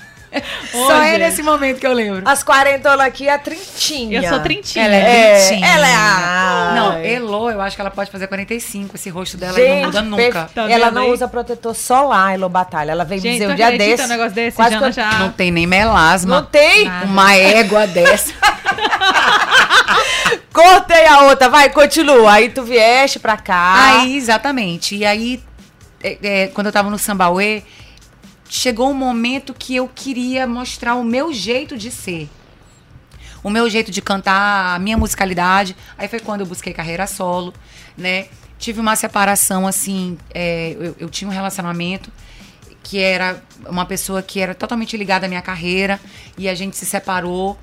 Só 0.70 1.02
é 1.02 1.10
gente. 1.14 1.18
nesse 1.22 1.42
momento 1.42 1.80
que 1.80 1.86
eu 1.86 1.92
lembro. 1.92 2.22
As 2.24 2.44
quarentonas 2.44 3.04
aqui 3.04 3.26
é 3.26 3.32
a 3.32 3.38
trintinha. 3.38 4.20
Eu 4.22 4.28
sou 4.28 4.38
trintinha. 4.38 4.84
Ela 4.84 4.94
é 4.94 5.00
É, 5.00 5.46
trintinha. 5.48 5.66
ela 5.68 5.88
é 5.88 5.94
a- 5.96 6.72
Não. 6.76 6.92
Elo, 6.98 7.50
eu 7.50 7.60
acho 7.60 7.74
que 7.74 7.80
ela 7.82 7.90
pode 7.90 8.12
fazer 8.12 8.28
45. 8.28 8.94
Esse 8.94 9.10
rosto 9.10 9.36
dela 9.36 9.54
Gente, 9.54 9.80
não 9.80 9.86
muda 9.86 10.02
nunca. 10.02 10.48
Tá 10.54 10.70
ela 10.70 10.92
não 10.92 11.02
aí? 11.02 11.10
usa 11.10 11.26
protetor 11.26 11.74
solar, 11.74 12.32
Elo 12.34 12.48
Batalha. 12.48 12.92
Ela 12.92 13.04
veio 13.04 13.20
Gente, 13.20 13.32
dizer 13.40 13.48
um 13.50 13.56
dia 13.56 13.76
desse. 13.76 14.04
um 14.04 14.06
negócio 14.06 14.32
desse? 14.32 14.56
quase 14.56 14.74
Jana 14.74 14.92
já... 14.92 15.10
Não 15.18 15.32
tem 15.32 15.50
nem 15.50 15.66
melasma. 15.66 16.36
Não 16.36 16.44
tem? 16.46 16.84
Nada. 16.84 17.06
Uma 17.06 17.34
égua 17.34 17.86
dessa. 17.88 18.32
Cortei 20.52 21.06
a 21.06 21.22
outra, 21.24 21.48
vai, 21.48 21.70
continua. 21.70 22.32
Aí 22.34 22.48
tu 22.50 22.62
vieste 22.62 23.18
pra 23.18 23.36
cá. 23.36 24.00
Aí, 24.00 24.16
exatamente. 24.16 24.96
E 24.96 25.04
aí, 25.04 25.40
é, 26.02 26.18
é, 26.22 26.46
quando 26.48 26.66
eu 26.66 26.72
tava 26.72 26.90
no 26.90 26.98
Sambauê, 26.98 27.62
chegou 28.48 28.90
um 28.90 28.94
momento 28.94 29.54
que 29.54 29.76
eu 29.76 29.88
queria 29.88 30.46
mostrar 30.46 30.94
o 30.94 31.04
meu 31.04 31.32
jeito 31.32 31.76
de 31.76 31.90
ser. 31.90 32.28
O 33.42 33.48
meu 33.48 33.70
jeito 33.70 33.90
de 33.90 34.02
cantar, 34.02 34.74
a 34.74 34.78
minha 34.78 34.98
musicalidade. 34.98 35.76
Aí 35.96 36.08
foi 36.08 36.20
quando 36.20 36.40
eu 36.40 36.46
busquei 36.46 36.72
carreira 36.72 37.06
solo, 37.06 37.54
né? 37.96 38.26
Tive 38.58 38.80
uma 38.80 38.94
separação, 38.96 39.66
assim, 39.66 40.18
é, 40.34 40.76
eu, 40.78 40.96
eu 40.98 41.08
tinha 41.08 41.28
um 41.28 41.32
relacionamento 41.32 42.12
que 42.82 42.98
era 42.98 43.42
uma 43.66 43.86
pessoa 43.86 44.22
que 44.22 44.40
era 44.40 44.54
totalmente 44.54 44.96
ligada 44.96 45.26
à 45.26 45.28
minha 45.28 45.42
carreira 45.42 46.00
e 46.36 46.48
a 46.48 46.54
gente 46.54 46.76
se 46.76 46.84
separou 46.84 47.58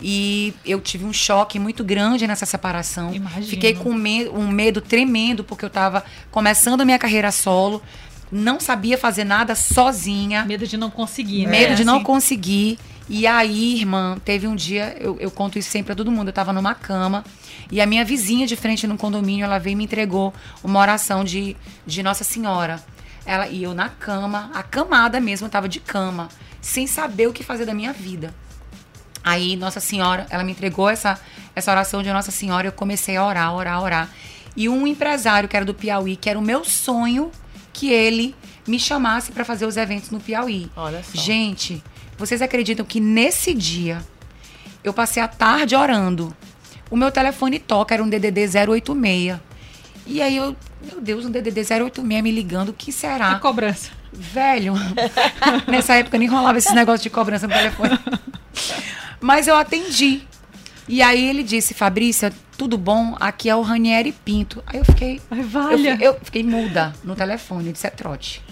e 0.00 0.54
eu 0.64 0.80
tive 0.80 1.04
um 1.04 1.12
choque 1.12 1.58
muito 1.58 1.82
grande 1.82 2.26
nessa 2.26 2.44
separação. 2.44 3.14
Imagino. 3.14 3.46
Fiquei 3.46 3.74
com 3.74 3.90
um 3.90 4.48
medo 4.48 4.80
tremendo 4.80 5.42
porque 5.42 5.64
eu 5.64 5.68
estava 5.68 6.04
começando 6.30 6.82
a 6.82 6.84
minha 6.84 6.98
carreira 6.98 7.32
solo, 7.32 7.82
não 8.30 8.60
sabia 8.60 8.98
fazer 8.98 9.24
nada 9.24 9.54
sozinha. 9.54 10.44
Medo 10.44 10.66
de 10.66 10.76
não 10.76 10.90
conseguir, 10.90 11.46
né? 11.46 11.50
Medo 11.50 11.74
de 11.74 11.84
não 11.84 11.96
Assim. 11.96 12.04
conseguir. 12.04 12.78
E 13.08 13.26
aí, 13.26 13.76
irmã, 13.76 14.18
teve 14.24 14.48
um 14.48 14.56
dia, 14.56 14.96
eu, 14.98 15.16
eu 15.20 15.30
conto 15.30 15.58
isso 15.58 15.70
sempre 15.70 15.86
pra 15.86 15.94
todo 15.94 16.10
mundo, 16.10 16.28
eu 16.28 16.32
tava 16.32 16.52
numa 16.52 16.74
cama 16.74 17.24
e 17.70 17.80
a 17.80 17.86
minha 17.86 18.04
vizinha 18.04 18.46
de 18.46 18.56
frente 18.56 18.84
no 18.86 18.96
condomínio, 18.96 19.44
ela 19.44 19.58
veio 19.58 19.74
e 19.74 19.76
me 19.76 19.84
entregou 19.84 20.34
uma 20.62 20.80
oração 20.80 21.22
de, 21.24 21.56
de 21.86 22.02
Nossa 22.02 22.24
Senhora. 22.24 22.82
Ela, 23.24 23.46
e 23.48 23.62
eu 23.62 23.74
na 23.74 23.88
cama, 23.88 24.50
acamada 24.54 25.20
mesmo, 25.20 25.46
eu 25.46 25.50
tava 25.50 25.68
de 25.68 25.78
cama, 25.80 26.28
sem 26.60 26.86
saber 26.86 27.28
o 27.28 27.32
que 27.32 27.44
fazer 27.44 27.64
da 27.64 27.74
minha 27.74 27.92
vida. 27.92 28.34
Aí, 29.26 29.56
Nossa 29.56 29.80
Senhora, 29.80 30.24
ela 30.30 30.44
me 30.44 30.52
entregou 30.52 30.88
essa, 30.88 31.18
essa 31.52 31.72
oração 31.72 32.00
de 32.00 32.12
Nossa 32.12 32.30
Senhora, 32.30 32.68
eu 32.68 32.72
comecei 32.72 33.16
a 33.16 33.26
orar, 33.26 33.52
orar, 33.52 33.82
orar. 33.82 34.08
E 34.56 34.68
um 34.68 34.86
empresário 34.86 35.48
que 35.48 35.56
era 35.56 35.64
do 35.64 35.74
Piauí, 35.74 36.14
que 36.14 36.30
era 36.30 36.38
o 36.38 36.42
meu 36.42 36.64
sonho, 36.64 37.32
que 37.72 37.90
ele 37.90 38.36
me 38.68 38.78
chamasse 38.78 39.32
para 39.32 39.44
fazer 39.44 39.66
os 39.66 39.76
eventos 39.76 40.10
no 40.10 40.20
Piauí. 40.20 40.70
Olha 40.76 41.02
só. 41.02 41.20
Gente, 41.20 41.82
vocês 42.16 42.40
acreditam 42.40 42.86
que 42.86 43.00
nesse 43.00 43.52
dia 43.52 44.00
eu 44.84 44.94
passei 44.94 45.20
a 45.20 45.26
tarde 45.26 45.74
orando. 45.74 46.32
O 46.88 46.96
meu 46.96 47.10
telefone 47.10 47.58
toca, 47.58 47.94
era 47.94 48.04
um 48.04 48.08
DDD 48.08 48.46
086. 48.68 49.40
E 50.06 50.22
aí 50.22 50.36
eu, 50.36 50.54
meu 50.80 51.00
Deus, 51.00 51.24
um 51.24 51.32
DDD 51.32 51.62
086 51.62 52.22
me 52.22 52.30
ligando, 52.30 52.68
o 52.68 52.72
que 52.72 52.90
A 52.90 52.94
será? 52.94 53.34
cobrança. 53.40 53.90
Velho, 54.12 54.74
nessa 55.66 55.96
época 55.96 56.16
nem 56.16 56.28
rolava 56.28 56.58
esses 56.58 56.72
negócios 56.72 57.02
de 57.02 57.10
cobrança 57.10 57.48
no 57.48 57.52
telefone. 57.52 57.98
Mas 59.20 59.46
eu 59.48 59.56
atendi. 59.56 60.22
E 60.88 61.02
aí 61.02 61.24
ele 61.28 61.42
disse, 61.42 61.74
Fabrícia, 61.74 62.32
tudo 62.56 62.78
bom? 62.78 63.16
Aqui 63.18 63.48
é 63.48 63.56
o 63.56 63.62
Ranieri 63.62 64.12
Pinto. 64.12 64.62
Aí 64.66 64.78
eu 64.78 64.84
fiquei. 64.84 65.20
Ai, 65.30 65.40
Eu, 65.40 65.44
valha. 65.48 65.96
fi- 65.96 66.04
eu 66.04 66.18
fiquei 66.22 66.42
muda 66.44 66.94
no 67.02 67.14
telefone. 67.16 67.66
Eu 67.68 67.72
disse, 67.72 67.86
é 67.86 67.90
trote. 67.90 68.42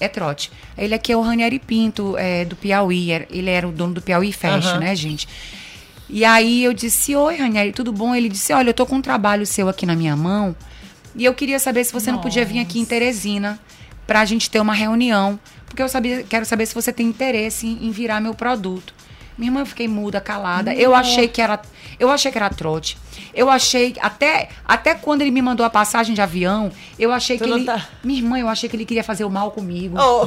É 0.00 0.08
trote. 0.08 0.50
Ele 0.76 0.94
aqui 0.94 1.12
é 1.12 1.16
o 1.16 1.20
Ranieri 1.20 1.58
Pinto, 1.58 2.16
é, 2.16 2.44
do 2.44 2.56
Piauí. 2.56 3.10
era- 3.10 3.26
Ele 3.30 3.50
era 3.50 3.68
o 3.68 3.72
dono 3.72 3.94
do 3.94 4.00
Piauí 4.02 4.32
Fashion, 4.32 4.70
Aham. 4.70 4.78
né, 4.80 4.94
gente? 4.96 5.28
E 6.08 6.24
aí 6.24 6.64
eu 6.64 6.72
disse, 6.72 7.14
oi, 7.14 7.36
Ranieri, 7.36 7.72
tudo 7.72 7.92
bom? 7.92 8.14
Ele 8.14 8.28
disse, 8.30 8.52
olha, 8.52 8.70
eu 8.70 8.74
tô 8.74 8.86
com 8.86 8.96
um 8.96 9.02
trabalho 9.02 9.44
seu 9.44 9.68
aqui 9.68 9.84
na 9.84 9.94
minha 9.94 10.16
mão. 10.16 10.56
E 11.14 11.24
eu 11.24 11.34
queria 11.34 11.58
saber 11.58 11.84
se 11.84 11.92
você 11.92 12.10
não 12.12 12.18
podia 12.20 12.44
vir 12.44 12.60
aqui 12.60 12.78
em 12.78 12.84
Teresina 12.84 13.58
pra 14.06 14.24
gente 14.24 14.48
ter 14.48 14.60
uma 14.60 14.72
reunião. 14.72 15.38
Porque 15.66 15.82
eu 15.82 15.88
sabia, 15.88 16.22
quero 16.22 16.46
saber 16.46 16.64
se 16.64 16.74
você 16.74 16.92
tem 16.92 17.06
interesse 17.06 17.66
em, 17.66 17.88
em 17.88 17.90
virar 17.90 18.20
meu 18.22 18.32
produto. 18.34 18.94
Minha 19.38 19.48
irmã, 19.50 19.60
eu 19.60 19.66
fiquei 19.66 19.86
muda, 19.86 20.20
calada. 20.20 20.74
Eu 20.74 20.94
achei 20.94 21.28
que 21.28 21.40
era, 21.40 21.60
eu 21.98 22.10
achei 22.10 22.30
que 22.32 22.36
era 22.36 22.50
trote. 22.50 22.98
Eu 23.32 23.48
achei 23.48 23.94
até 24.00 24.48
até 24.64 24.94
quando 24.94 25.22
ele 25.22 25.30
me 25.30 25.40
mandou 25.40 25.64
a 25.64 25.70
passagem 25.70 26.12
de 26.14 26.20
avião, 26.20 26.72
eu 26.98 27.12
achei 27.12 27.38
Tu 27.38 27.44
que 27.44 27.50
não 27.50 27.56
ele, 27.58 27.66
tá- 27.66 27.86
minha 28.02 28.18
irmã, 28.18 28.38
eu 28.38 28.48
achei 28.48 28.68
que 28.68 28.74
ele 28.74 28.84
queria 28.84 29.04
fazer 29.04 29.24
o 29.24 29.30
mal 29.30 29.52
comigo. 29.52 29.96
Oh, 29.96 30.26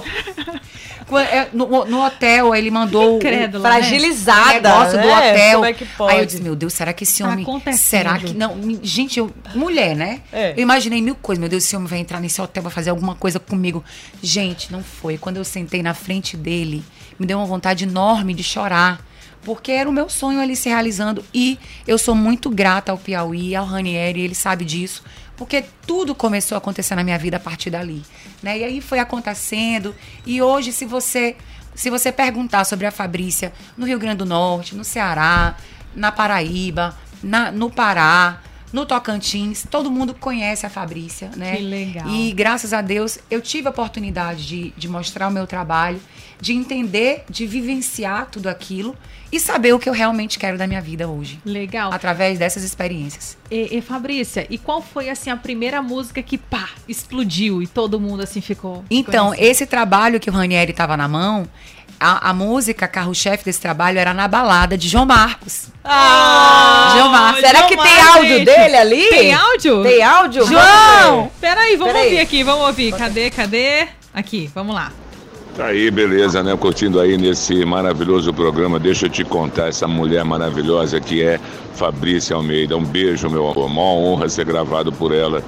é, 1.19 1.47
No, 1.51 1.85
no 1.85 2.05
hotel, 2.05 2.55
ele 2.55 2.71
mandou 2.71 3.15
o- 3.15 3.17
Incrédula, 3.17 3.63
né? 3.69 3.69
o 3.69 3.79
fragilizada. 3.79 4.53
negócio 4.69 4.91
do 5.01 5.07
né? 5.07 5.17
hotel. 5.17 5.53
Como 5.55 5.65
é 5.65 5.73
que 5.73 5.85
pode? 5.85 6.13
Aí 6.13 6.19
eu 6.19 6.25
disse, 6.25 6.41
meu 6.41 6.55
Deus, 6.55 6.73
será 6.73 6.93
que 6.93 7.03
esse 7.03 7.21
Tá 7.21 7.29
homem. 7.29 7.43
acontecendo. 7.43 7.77
será 7.77 8.17
que. 8.19 8.33
Não, 8.33 8.55
gente, 8.81 9.19
eu, 9.19 9.31
mulher, 9.53 9.95
né? 9.95 10.21
É. 10.31 10.53
Eu 10.55 10.61
imaginei 10.61 11.01
mil 11.01 11.15
coisas. 11.15 11.39
Meu 11.39 11.49
Deus, 11.49 11.63
esse 11.65 11.75
homem 11.75 11.87
vai 11.87 11.99
entrar 11.99 12.19
nesse 12.21 12.41
hotel, 12.41 12.63
vai 12.63 12.71
fazer 12.71 12.91
alguma 12.91 13.15
coisa 13.15 13.39
comigo. 13.39 13.83
Gente, 14.21 14.71
não 14.71 14.81
foi. 14.83 15.17
Quando 15.17 15.37
eu 15.37 15.43
sentei 15.43 15.83
na 15.83 15.93
frente 15.93 16.37
dele, 16.37 16.83
me 17.21 17.27
deu 17.27 17.37
uma 17.37 17.45
vontade 17.45 17.85
enorme 17.85 18.33
de 18.33 18.43
chorar. 18.43 18.99
Porque 19.43 19.71
era 19.71 19.89
o 19.89 19.93
meu 19.93 20.07
sonho 20.09 20.39
ali 20.39 20.55
se 20.55 20.69
realizando. 20.69 21.23
E 21.33 21.57
eu 21.87 21.97
sou 21.97 22.13
muito 22.13 22.49
grata 22.49 22.91
ao 22.91 22.97
Piauí, 22.97 23.55
ao 23.55 23.65
Ranieri, 23.65 24.21
ele 24.21 24.35
sabe 24.35 24.65
disso. 24.65 25.03
Porque 25.37 25.63
tudo 25.87 26.13
começou 26.13 26.55
a 26.55 26.59
acontecer 26.59 26.93
na 26.95 27.03
minha 27.03 27.17
vida 27.17 27.37
a 27.37 27.39
partir 27.39 27.69
dali. 27.71 28.03
Né? 28.43 28.59
E 28.59 28.63
aí 28.63 28.81
foi 28.81 28.99
acontecendo. 28.99 29.95
E 30.27 30.41
hoje, 30.41 30.71
se 30.71 30.85
você, 30.85 31.35
se 31.73 31.89
você 31.89 32.11
perguntar 32.11 32.65
sobre 32.65 32.85
a 32.85 32.91
Fabrícia 32.91 33.51
no 33.75 33.87
Rio 33.87 33.97
Grande 33.97 34.17
do 34.17 34.25
Norte, 34.25 34.75
no 34.75 34.83
Ceará, 34.83 35.55
na 35.95 36.11
Paraíba, 36.11 36.95
na- 37.23 37.51
no 37.51 37.71
Pará, 37.71 38.41
no 38.71 38.85
Tocantins, 38.85 39.65
todo 39.69 39.91
mundo 39.91 40.13
conhece 40.13 40.65
a 40.65 40.69
Fabrícia, 40.69 41.31
né? 41.35 41.57
Que 41.57 41.63
legal. 41.63 42.07
E 42.07 42.31
graças 42.31 42.73
a 42.73 42.81
Deus 42.81 43.19
eu 43.29 43.41
tive 43.41 43.67
a 43.67 43.71
oportunidade 43.71 44.47
de, 44.47 44.73
de 44.77 44.87
mostrar 44.87 45.27
o 45.27 45.31
meu 45.31 45.45
trabalho, 45.45 45.99
de 46.39 46.53
entender, 46.53 47.23
de 47.29 47.45
vivenciar 47.45 48.27
tudo 48.31 48.47
aquilo 48.47 48.95
e 49.31 49.39
saber 49.39 49.73
o 49.73 49.79
que 49.79 49.87
eu 49.87 49.93
realmente 49.93 50.37
quero 50.37 50.57
da 50.57 50.67
minha 50.67 50.81
vida 50.81 51.07
hoje. 51.07 51.39
Legal. 51.45 51.93
Através 51.93 52.37
dessas 52.37 52.63
experiências. 52.63 53.37
E, 53.49 53.77
e, 53.77 53.81
Fabrícia, 53.81 54.45
e 54.49 54.57
qual 54.57 54.81
foi 54.81 55.09
assim 55.09 55.29
a 55.29 55.37
primeira 55.37 55.81
música 55.81 56.21
que 56.21 56.37
pá, 56.37 56.69
explodiu 56.87 57.61
e 57.61 57.67
todo 57.67 57.99
mundo 57.99 58.23
assim 58.23 58.41
ficou? 58.41 58.83
Então, 58.89 59.27
conhecido? 59.27 59.49
esse 59.49 59.65
trabalho 59.65 60.19
que 60.19 60.29
o 60.29 60.33
Ranieri 60.33 60.71
estava 60.71 60.97
na 60.97 61.07
mão, 61.07 61.47
a, 62.01 62.31
a 62.31 62.33
música 62.33 62.87
carro-chefe 62.87 63.45
desse 63.45 63.61
trabalho 63.61 63.99
era 63.99 64.11
na 64.11 64.27
balada 64.27 64.75
de 64.75 64.89
João 64.89 65.05
Marcos. 65.05 65.67
Ah, 65.83 66.93
Gilmar. 66.95 67.35
Será 67.35 67.63
que 67.63 67.75
Gilmar, 67.75 67.87
tem 67.87 68.01
áudio 68.01 68.37
gente. 68.37 68.45
dele 68.45 68.75
ali? 68.75 69.09
Tem 69.09 69.33
áudio? 69.33 69.83
Tem 69.83 70.03
áudio? 70.03 70.47
João! 70.47 71.31
Peraí, 71.39 71.75
vamos 71.75 71.93
Peraí. 71.93 72.07
ouvir 72.07 72.19
aqui, 72.19 72.43
vamos 72.43 72.65
ouvir. 72.65 72.91
Cadê, 72.93 73.29
cadê? 73.29 73.87
Aqui, 74.11 74.49
vamos 74.53 74.73
lá. 74.73 74.91
Tá 75.55 75.67
aí, 75.67 75.91
beleza, 75.91 76.41
né? 76.41 76.57
Curtindo 76.57 76.99
aí 76.99 77.17
nesse 77.17 77.63
maravilhoso 77.65 78.33
programa. 78.33 78.79
Deixa 78.79 79.05
eu 79.05 79.09
te 79.09 79.23
contar 79.23 79.67
essa 79.67 79.87
mulher 79.87 80.25
maravilhosa 80.25 80.99
que 80.99 81.21
é 81.21 81.39
Fabrícia 81.75 82.35
Almeida. 82.35 82.75
Um 82.75 82.83
beijo, 82.83 83.29
meu 83.29 83.47
amor. 83.47 83.67
Uma 83.67 83.81
honra 83.81 84.27
ser 84.27 84.45
gravado 84.45 84.91
por 84.91 85.13
ela. 85.13 85.43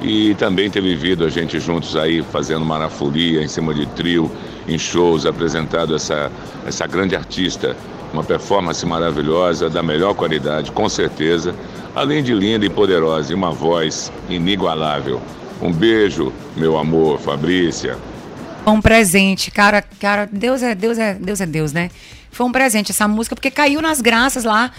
E 0.00 0.34
também 0.36 0.70
ter 0.70 0.80
vivido 0.80 1.24
a 1.24 1.28
gente 1.28 1.58
juntos 1.58 1.96
aí, 1.96 2.22
fazendo 2.22 2.64
marafolia 2.64 3.42
em 3.42 3.48
cima 3.48 3.74
de 3.74 3.84
trio, 3.86 4.30
em 4.68 4.78
shows, 4.78 5.26
apresentado 5.26 5.94
essa, 5.94 6.30
essa 6.66 6.86
grande 6.86 7.16
artista. 7.16 7.76
Uma 8.12 8.22
performance 8.22 8.84
maravilhosa, 8.86 9.68
da 9.68 9.82
melhor 9.82 10.14
qualidade, 10.14 10.70
com 10.72 10.88
certeza. 10.88 11.54
Além 11.94 12.22
de 12.22 12.32
linda 12.32 12.64
e 12.64 12.70
poderosa, 12.70 13.32
e 13.32 13.34
uma 13.34 13.50
voz 13.50 14.12
inigualável. 14.28 15.20
Um 15.60 15.72
beijo, 15.72 16.32
meu 16.56 16.78
amor, 16.78 17.18
Fabrícia. 17.18 17.98
Foi 18.64 18.72
um 18.72 18.80
presente, 18.80 19.50
cara, 19.50 19.82
cara, 19.82 20.28
Deus 20.30 20.62
é, 20.62 20.74
Deus 20.74 20.98
é, 20.98 21.14
Deus 21.14 21.40
é 21.40 21.46
Deus, 21.46 21.72
né? 21.72 21.90
Foi 22.30 22.46
um 22.46 22.52
presente 22.52 22.92
essa 22.92 23.08
música 23.08 23.34
porque 23.34 23.50
caiu 23.50 23.82
nas 23.82 24.00
graças 24.00 24.44
lá. 24.44 24.70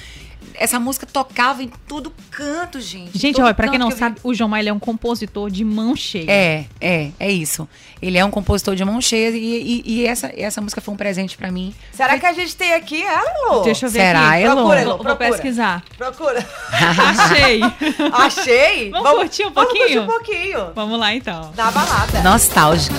Essa 0.53 0.79
música 0.79 1.05
tocava 1.05 1.63
em 1.63 1.71
todo 1.87 2.11
canto, 2.31 2.79
gente. 2.81 3.17
Gente, 3.17 3.41
olha, 3.41 3.53
pra 3.53 3.69
quem 3.69 3.79
não 3.79 3.87
que 3.87 3.93
eu 3.93 3.97
vi- 3.97 3.99
sabe, 3.99 4.17
o 4.23 4.33
João 4.33 4.49
Maia 4.49 4.69
é 4.69 4.73
um 4.73 4.79
compositor 4.79 5.49
de 5.49 5.63
mão 5.63 5.95
cheia. 5.95 6.29
É, 6.29 6.65
é, 6.81 7.11
é 7.19 7.31
isso. 7.31 7.67
Ele 8.01 8.17
é 8.17 8.25
um 8.25 8.31
compositor 8.31 8.75
de 8.75 8.83
mão 8.83 8.99
cheia 9.01 9.29
e, 9.29 9.37
e- 9.37 9.83
e 9.85 10.05
essa, 10.05 10.31
essa 10.35 10.59
música 10.61 10.81
foi 10.81 10.93
um 10.93 10.97
presente 10.97 11.37
pra 11.37 11.51
mim. 11.51 11.73
Será 11.93 12.17
que 12.19 12.25
a 12.25 12.33
gente 12.33 12.55
tem 12.55 12.73
aqui 12.73 13.01
ela, 13.01 13.23
Elô? 13.47 13.61
Deixa 13.61 13.85
eu 13.85 13.89
ver 13.89 13.99
Será, 13.99 14.29
aqui. 14.31 14.43
Elô? 14.43 14.55
Procura, 14.55 14.75
Vou, 14.75 14.81
Elô, 14.83 14.95
vou 14.97 15.05
procura. 15.05 15.29
pesquisar. 15.31 15.83
Procura. 15.97 16.45
Achei. 16.71 17.61
Achei? 18.13 18.89
Vamos 18.91 19.11
curtir 19.11 19.45
um 19.45 19.51
Vamos 19.51 19.69
curtir 19.71 19.79
pouquinho? 19.79 20.03
um 20.03 20.07
pouquinho. 20.07 20.71
vamos 20.75 20.99
lá 20.99 21.13
então. 21.13 21.51
Na 21.55 21.71
balada. 21.71 22.21
Nostálgico. 22.21 22.95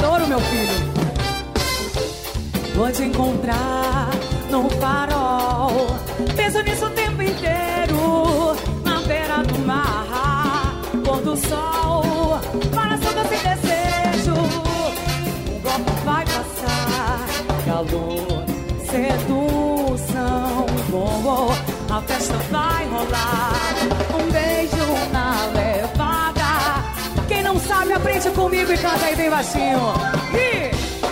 estouro, 0.00 0.26
meu 0.26 0.40
filho. 0.40 0.92
Vou 2.74 2.90
te 2.90 3.02
encontrar 3.02 4.08
no 4.50 4.70
farol. 4.80 5.88
Penso 6.34 6.62
nisso 6.62 6.86
o 6.86 6.90
tempo 6.90 7.20
inteiro. 7.22 8.56
Na 8.82 9.00
beira 9.02 9.42
do 9.44 9.58
mar, 9.66 10.80
pôr 11.04 11.20
do 11.20 11.36
sol. 11.36 12.40
Coração 12.72 13.12
sem 13.28 13.38
desejo. 13.38 14.34
O 15.46 15.60
golpe 15.60 15.92
vai 16.04 16.24
passar. 16.24 17.26
Calor, 17.66 18.44
sedução. 18.90 20.66
Bom, 20.88 21.54
a 21.90 22.00
festa 22.00 22.36
vai 22.50 22.86
rolar. 22.86 23.69
Comigo 28.32 28.72
e 28.72 28.78
canta 28.78 29.06
aí 29.06 29.16
bem 29.16 29.30
baixinho. 29.30 29.94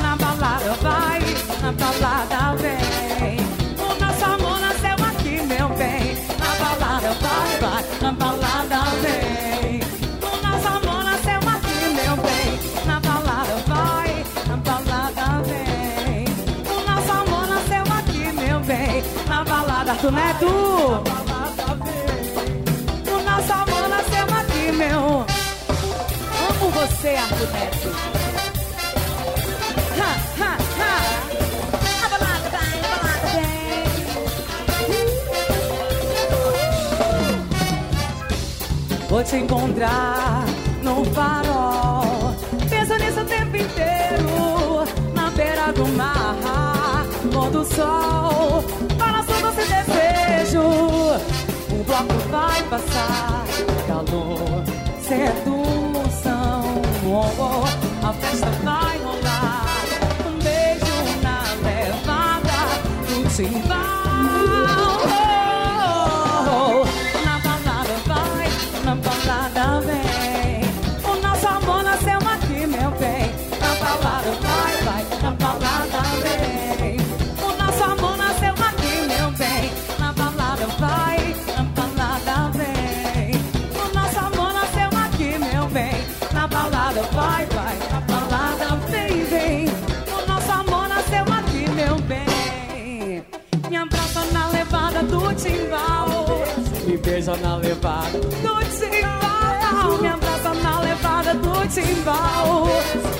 Na 0.00 0.16
balada 0.16 0.72
vai, 0.82 1.20
na 1.62 1.72
balada 1.72 2.56
vem. 2.56 3.38
O 3.78 3.94
nosso 4.00 4.24
amor 4.24 4.60
nasceu 4.60 5.06
aqui, 5.06 5.40
meu 5.46 5.68
bem. 5.70 6.16
Na 6.38 6.54
balada 6.64 7.12
vai, 7.20 7.58
vai, 7.60 7.84
na 8.00 8.12
balada 8.12 8.90
vem. 9.02 9.80
O 10.22 10.36
nosso 10.46 10.68
amor 10.68 11.04
nasceu 11.04 11.38
aqui, 11.38 11.78
meu 11.94 12.16
bem. 12.16 12.58
Na 12.86 13.00
balada 13.00 13.56
vai, 13.66 14.24
na 14.48 14.56
balada 14.56 15.42
vem. 15.42 16.24
O 16.66 16.90
nosso 16.90 17.10
amor 17.12 17.46
nasceu 17.48 17.84
aqui, 17.98 18.32
meu 18.32 18.60
bem. 18.60 19.02
Na 19.28 19.44
balada, 19.44 19.94
tu 19.96 20.10
não 20.10 20.18
é 20.18 20.34
tu? 20.34 21.27
Você, 26.98 27.12
Neto. 27.12 27.88
Ha, 30.00 30.12
ha, 30.38 30.52
ha. 30.78 30.92
Na 32.00 32.08
balada 32.08 32.48
vai, 32.50 32.74
na 32.80 32.88
balada 32.88 33.28
vem. 33.34 33.86
Vou 39.08 39.22
te 39.22 39.36
encontrar 39.36 40.44
no 40.82 41.04
farol. 41.14 42.34
Penso 42.68 42.94
nisso 42.96 43.20
o 43.20 43.24
tempo 43.24 43.56
inteiro. 43.56 44.84
Na 45.14 45.30
beira 45.30 45.72
do 45.72 45.86
mar, 45.88 47.06
pôr 47.32 47.50
do 47.50 47.64
sol. 47.64 48.64
Balanço 48.96 49.32
doce 49.40 49.64
desejo. 49.68 50.62
O 51.70 51.84
bloco 51.84 52.18
vai 52.30 52.62
passar. 52.64 53.27
Oh, 58.08 58.10
a 58.10 58.12
festa 58.14 58.50
vai 58.64 58.77
Beija 97.28 97.42
na 97.42 97.56
levada 97.56 98.18
do 98.18 98.54
timbal. 98.78 99.98
Me 100.00 100.08
abraça 100.08 100.54
na 100.62 100.80
levada 100.80 101.34
do 101.34 101.68
timbal. 101.68 102.68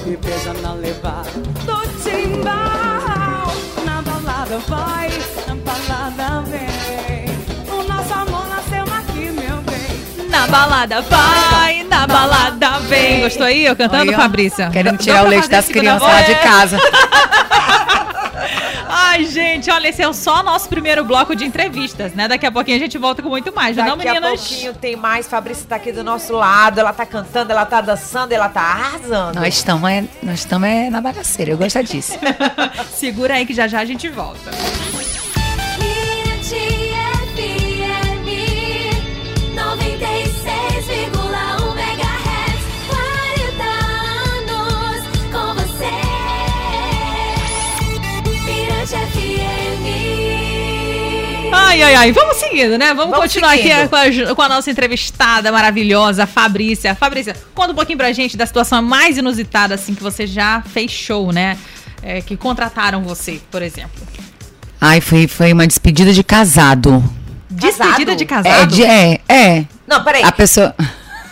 Me 0.06 0.16
beija 0.16 0.54
na 0.62 0.72
levada 0.72 1.30
do 1.30 2.02
timbal. 2.02 3.52
Na 3.84 4.00
balada 4.00 4.58
vai, 4.66 5.10
na 5.46 5.54
balada 5.56 6.42
vem. 6.48 7.28
O 7.70 7.82
nosso 7.82 8.14
amor 8.14 8.48
nasceu 8.48 8.84
aqui, 8.94 9.30
meu 9.30 9.60
bem. 9.60 10.30
Na 10.30 10.46
balada 10.46 11.02
vai, 11.02 11.82
na 11.82 12.06
balada 12.06 12.78
vem. 12.88 13.20
Gostou 13.20 13.44
aí? 13.44 13.66
Eu 13.66 13.76
cantando, 13.76 14.10
Fabrícia? 14.14 14.70
Querendo 14.70 14.96
tirar 14.96 15.26
o 15.26 15.28
leite 15.28 15.50
das 15.50 15.66
crianças 15.66 16.08
lá 16.08 16.22
de 16.22 16.34
casa. 16.36 16.78
Ai, 19.18 19.24
gente, 19.24 19.68
olha, 19.68 19.88
esse 19.88 20.00
é 20.00 20.12
só 20.12 20.38
o 20.38 20.42
nosso 20.44 20.68
primeiro 20.68 21.04
bloco 21.04 21.34
de 21.34 21.44
entrevistas, 21.44 22.12
né? 22.12 22.28
Daqui 22.28 22.46
a 22.46 22.52
pouquinho 22.52 22.76
a 22.76 22.80
gente 22.80 22.96
volta 22.98 23.20
com 23.20 23.28
muito 23.28 23.52
mais, 23.52 23.76
não, 23.76 23.96
Daqui 23.96 24.06
a 24.06 24.14
meninas? 24.14 24.48
pouquinho 24.48 24.74
tem 24.74 24.94
mais. 24.94 25.26
Fabrícia 25.26 25.66
tá 25.68 25.74
aqui 25.74 25.90
do 25.90 26.04
nosso 26.04 26.34
lado. 26.34 26.78
Ela 26.78 26.92
tá 26.92 27.04
cantando, 27.04 27.50
ela 27.50 27.66
tá 27.66 27.80
dançando, 27.80 28.30
ela 28.30 28.48
tá 28.48 28.60
arrasando. 28.60 29.40
Nós 29.40 29.54
estamos 29.54 29.90
é, 29.90 30.04
nós 30.22 30.38
estamos 30.38 30.68
é 30.68 30.88
na 30.88 31.00
bagaceira, 31.00 31.50
eu 31.50 31.58
gosto 31.58 31.82
disso. 31.82 32.16
Segura 32.94 33.34
aí 33.34 33.44
que 33.44 33.54
já 33.54 33.66
já 33.66 33.80
a 33.80 33.84
gente 33.84 34.08
volta. 34.08 34.52
Ai, 51.68 51.82
ai, 51.82 51.94
ai. 51.94 52.12
Vamos 52.12 52.36
seguindo, 52.38 52.78
né? 52.78 52.88
Vamos, 52.94 53.10
Vamos 53.10 53.18
continuar 53.18 53.50
seguindo. 53.56 53.72
aqui 53.72 53.88
com 53.88 54.30
a, 54.30 54.34
com 54.34 54.42
a 54.42 54.48
nossa 54.48 54.70
entrevistada 54.70 55.52
maravilhosa, 55.52 56.26
Fabrícia. 56.26 56.94
Fabrícia, 56.94 57.36
conta 57.54 57.72
um 57.72 57.74
pouquinho 57.74 57.98
pra 57.98 58.10
gente 58.12 58.36
da 58.36 58.46
situação 58.46 58.82
mais 58.82 59.18
inusitada, 59.18 59.74
assim, 59.74 59.94
que 59.94 60.02
você 60.02 60.26
já 60.26 60.62
fez 60.62 60.90
show, 60.90 61.30
né? 61.30 61.58
É, 62.02 62.20
que 62.22 62.36
contrataram 62.36 63.02
você, 63.02 63.40
por 63.50 63.60
exemplo. 63.60 64.00
Ai, 64.80 65.00
foi, 65.00 65.26
foi 65.28 65.52
uma 65.52 65.66
despedida 65.66 66.12
de 66.12 66.22
casado. 66.24 67.04
Despedida 67.50 68.14
de 68.16 68.24
É, 68.24 68.26
casado? 68.26 68.74
de, 68.74 68.84
é, 68.84 69.20
é. 69.28 69.64
Não, 69.86 70.02
peraí. 70.04 70.22
A 70.22 70.32
pessoa. 70.32 70.74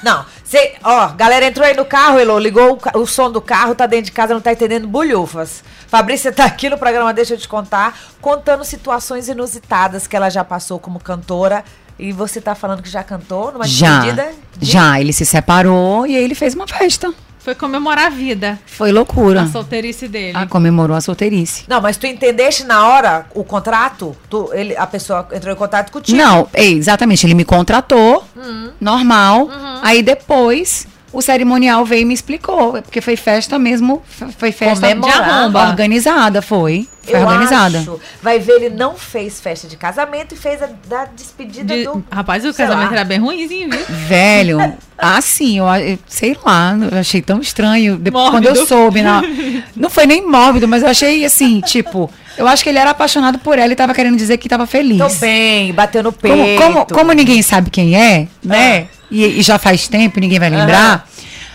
Não. 0.03 0.25
Cê, 0.47 0.75
ó, 0.85 1.09
galera 1.09 1.45
entrou 1.45 1.67
aí 1.67 1.75
no 1.77 1.85
carro, 1.85 2.21
Elô, 2.21 2.39
ligou 2.39 2.79
o, 2.95 3.01
o 3.01 3.07
som 3.07 3.31
do 3.31 3.41
carro, 3.41 3.75
tá 3.75 3.85
dentro 3.85 4.07
de 4.07 4.13
casa, 4.13 4.33
não 4.33 4.41
tá 4.41 4.53
entendendo 4.53 4.87
bulhufas. 4.87 5.65
Fabrícia 5.89 6.31
tá 6.33 6.45
aqui 6.45 6.71
no 6.71 6.79
programa 6.79 7.13
Deixa 7.13 7.35
eu 7.35 7.39
te 7.39 7.49
contar, 7.49 7.99
contando 8.21 8.65
situações 8.65 9.29
inusitadas 9.29 10.07
que 10.07 10.15
ela 10.15 10.31
já 10.31 10.45
passou 10.45 10.79
como 10.79 11.01
cantora. 11.01 11.65
E 11.99 12.13
você 12.13 12.41
tá 12.43 12.55
falando 12.55 12.83
que 12.83 12.91
já 12.91 13.03
cantou 13.03 13.51
numa 13.53 13.67
Já. 13.67 14.01
despedida? 14.01 14.31
de- 14.57 14.71
Já, 14.71 15.01
ele 15.01 15.13
se 15.15 15.25
separou 15.25 16.07
e 16.07 16.15
aí 16.15 16.23
ele 16.23 16.35
fez 16.35 16.55
uma 16.55 16.67
festa. 16.69 17.13
Foi 17.47 17.55
comemorar 17.55 18.07
a 18.07 18.11
vida, 18.11 18.59
Foi 18.67 18.91
loucura. 18.91 19.43
a 19.43 19.47
solteirice 19.47 20.09
dele. 20.09 20.33
Ah, 20.37 20.49
comemorou 20.49 20.97
a 20.97 21.01
solteirice. 21.01 21.63
Não, 21.69 21.81
mas 21.81 21.97
tu 21.97 22.05
entendeste 22.05 22.65
na 22.65 22.89
hora 22.89 23.27
o 23.37 23.45
contrato? 23.45 24.17
Tu, 24.29 24.51
ele, 24.53 24.77
a 24.77 24.85
pessoa 24.85 25.29
entrou 25.33 25.55
em 25.55 25.57
contato 25.57 25.93
contigo? 25.93 26.19
Não, 26.19 26.49
é, 26.53 26.65
exatamente. 26.65 27.25
Ele 27.25 27.35
me 27.35 27.45
contratou, 27.45 28.25
Hum. 28.37 28.71
normal. 28.81 29.43
Uhum. 29.45 29.79
Aí 29.81 30.03
depois 30.03 30.89
o 31.17 31.23
cerimonial 31.23 31.85
veio 31.85 32.03
e 32.03 32.05
me 32.05 32.15
explicou. 32.15 32.73
Porque 32.83 33.01
foi 33.01 33.17
festa 33.17 33.59
mesmo. 33.59 34.03
Foi 34.39 34.53
festa 34.53 34.89
Comemorar. 34.89 35.25
de 35.25 35.31
arromba. 35.31 35.69
Organizada, 35.69 36.43
foi. 36.43 36.89
Foi 37.03 37.15
Eu 37.15 37.21
organizada. 37.23 37.79
acho. 37.79 38.01
Vai 38.21 38.39
ver, 38.41 38.53
ele 38.63 38.71
não 38.71 38.95
fez 38.97 39.41
festa 39.41 39.69
de 39.69 39.77
casamento 39.77 40.35
e 40.35 40.37
fez 40.37 40.61
a 40.63 40.69
da 40.89 41.05
despedida 41.05 41.75
De- 41.75 41.85
do. 41.85 42.05
Rapaz, 42.11 42.45
o 42.45 42.53
casamento 42.53 42.89
lá. 42.91 42.97
era 42.97 43.05
bem 43.05 43.19
ruimzinho, 43.21 43.71
viu? 43.71 43.81
Velho, 43.89 44.59
assim, 44.99 45.59
eu, 45.59 45.67
eu 45.67 45.99
sei 46.09 46.37
lá, 46.45 46.77
eu 46.91 46.99
achei 46.99 47.23
tão 47.23 47.41
estranho. 47.41 47.97
Depois, 47.97 48.31
quando 48.31 48.47
eu 48.47 48.67
soube, 48.67 49.03
não, 49.03 49.23
não 49.77 49.89
foi 49.89 50.07
nem 50.07 50.27
mórbido, 50.29 50.67
mas 50.67 50.83
eu 50.83 50.89
achei 50.89 51.25
assim, 51.25 51.61
tipo, 51.61 52.11
eu 52.37 52.49
acho 52.49 52.65
que 52.65 52.69
ele 52.71 52.79
era 52.79 52.91
apaixonado 52.91 53.39
por 53.39 53.57
ela 53.57 53.73
e 53.73 53.77
tava 53.77 53.95
querendo 53.95 54.17
dizer 54.17 54.37
que 54.39 54.49
tava 54.49 54.67
feliz. 54.67 54.99
Tô 54.99 55.09
bem, 55.21 55.73
bateu 55.73 56.03
no 56.03 56.13
Como, 56.13 56.35
peito. 56.45 56.61
como, 56.63 56.87
como 56.87 57.13
ninguém 57.13 57.41
sabe 57.41 57.71
quem 57.71 57.95
é, 57.97 58.27
né? 58.43 58.89
E, 59.11 59.25
e 59.25 59.43
já 59.43 59.59
faz 59.59 59.89
tempo, 59.89 60.19
ninguém 60.21 60.39
vai 60.39 60.51
lembrar. 60.51 61.09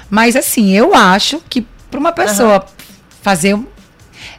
Mas 0.10 0.36
assim, 0.36 0.72
eu 0.72 0.94
acho 0.96 1.42
que 1.50 1.66
pra 1.90 2.00
uma 2.00 2.12
pessoa 2.12 2.66
fazer. 3.22 3.54
um- 3.56 3.66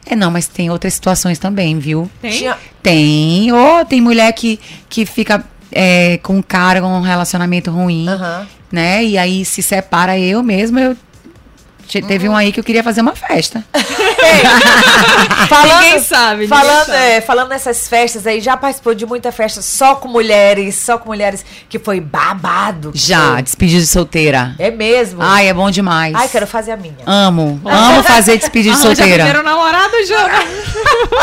É, 0.05 0.15
não, 0.15 0.29
mas 0.31 0.47
tem 0.47 0.69
outras 0.69 0.93
situações 0.93 1.37
também, 1.39 1.77
viu? 1.79 2.09
Tem? 2.21 2.53
Tem. 2.81 3.51
Ou 3.51 3.85
tem 3.85 4.01
mulher 4.01 4.31
que, 4.33 4.59
que 4.89 5.05
fica 5.05 5.43
é, 5.71 6.19
com 6.21 6.37
um 6.37 6.41
cara 6.41 6.81
com 6.81 6.87
um 6.87 7.01
relacionamento 7.01 7.71
ruim, 7.71 8.07
Aham. 8.07 8.47
né? 8.71 9.03
E 9.03 9.17
aí 9.17 9.43
se 9.45 9.61
separa 9.63 10.17
eu 10.19 10.43
mesma, 10.43 10.79
eu. 10.81 10.97
Te- 11.87 12.01
Teve 12.01 12.27
um 12.29 12.35
aí 12.35 12.51
que 12.51 12.59
eu 12.59 12.63
queria 12.63 12.83
fazer 12.83 13.01
uma 13.01 13.15
festa. 13.15 13.63
Falando, 15.49 15.81
Ninguém 15.83 15.99
sabe, 15.99 16.41
ninguém 16.43 16.47
Falando, 16.47 16.85
sabe. 16.85 16.97
é, 16.97 17.21
falando 17.21 17.49
nessas 17.49 17.87
festas 17.87 18.25
aí, 18.25 18.39
já 18.41 18.55
participou 18.57 18.95
de 18.95 19.05
muita 19.05 19.31
festa 19.31 19.61
só 19.61 19.95
com 19.95 20.07
mulheres, 20.07 20.75
só 20.75 20.97
com 20.97 21.09
mulheres 21.09 21.45
que 21.69 21.77
foi 21.77 21.99
babado. 21.99 22.91
que 22.91 22.97
Já, 22.97 23.33
foi. 23.33 23.41
despedida 23.43 23.81
de 23.81 23.87
solteira. 23.87 24.55
É 24.57 24.71
mesmo? 24.71 25.21
Ai, 25.21 25.47
é 25.49 25.53
bom 25.53 25.69
demais. 25.69 26.13
Ai, 26.15 26.27
quero 26.29 26.47
fazer 26.47 26.71
a 26.71 26.77
minha. 26.77 26.95
Amo. 27.05 27.59
Amo 27.65 28.03
fazer 28.03 28.37
despedida 28.37 28.75
de 28.75 28.81
Arranja 28.81 28.95
solteira. 28.95 29.23
primeiro 29.25 29.43
namorado, 29.43 29.93
Jana. 30.07 30.33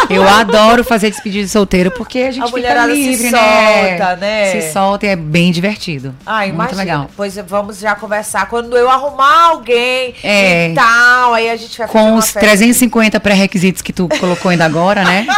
Eu 0.08 0.26
adoro 0.28 0.82
fazer 0.84 1.10
despedida 1.10 1.44
de 1.44 1.50
solteiro 1.50 1.90
porque 1.92 2.18
a 2.20 2.30
gente 2.30 2.42
A 2.42 2.46
fica 2.46 2.56
mulherada 2.58 2.92
se 2.94 2.98
livre, 3.00 3.30
solta, 3.30 4.16
né? 4.16 4.52
Se 4.52 4.72
solta 4.72 5.06
e 5.06 5.08
é 5.10 5.16
bem 5.16 5.52
divertido. 5.52 6.14
Ah, 6.26 6.40
Muito 6.40 6.54
imagina. 6.54 6.78
legal. 6.78 7.10
Pois 7.16 7.36
vamos 7.46 7.78
já 7.78 7.94
conversar. 7.94 8.48
Quando 8.48 8.76
eu 8.76 8.90
arrumar 8.90 9.46
alguém 9.50 10.14
É. 10.22 10.70
e 10.70 10.74
tal, 10.74 11.34
aí 11.34 11.48
a 11.50 11.56
gente 11.56 11.76
vai 11.78 11.86
fazer 11.86 11.98
Com 11.98 12.10
uma 12.10 12.18
os 12.18 12.24
festa. 12.26 12.40
350 12.40 12.90
50 12.90 13.20
pré-requisitos 13.20 13.82
que 13.82 13.92
tu 13.92 14.08
colocou 14.18 14.50
ainda 14.50 14.64
agora, 14.64 15.04
né? 15.04 15.26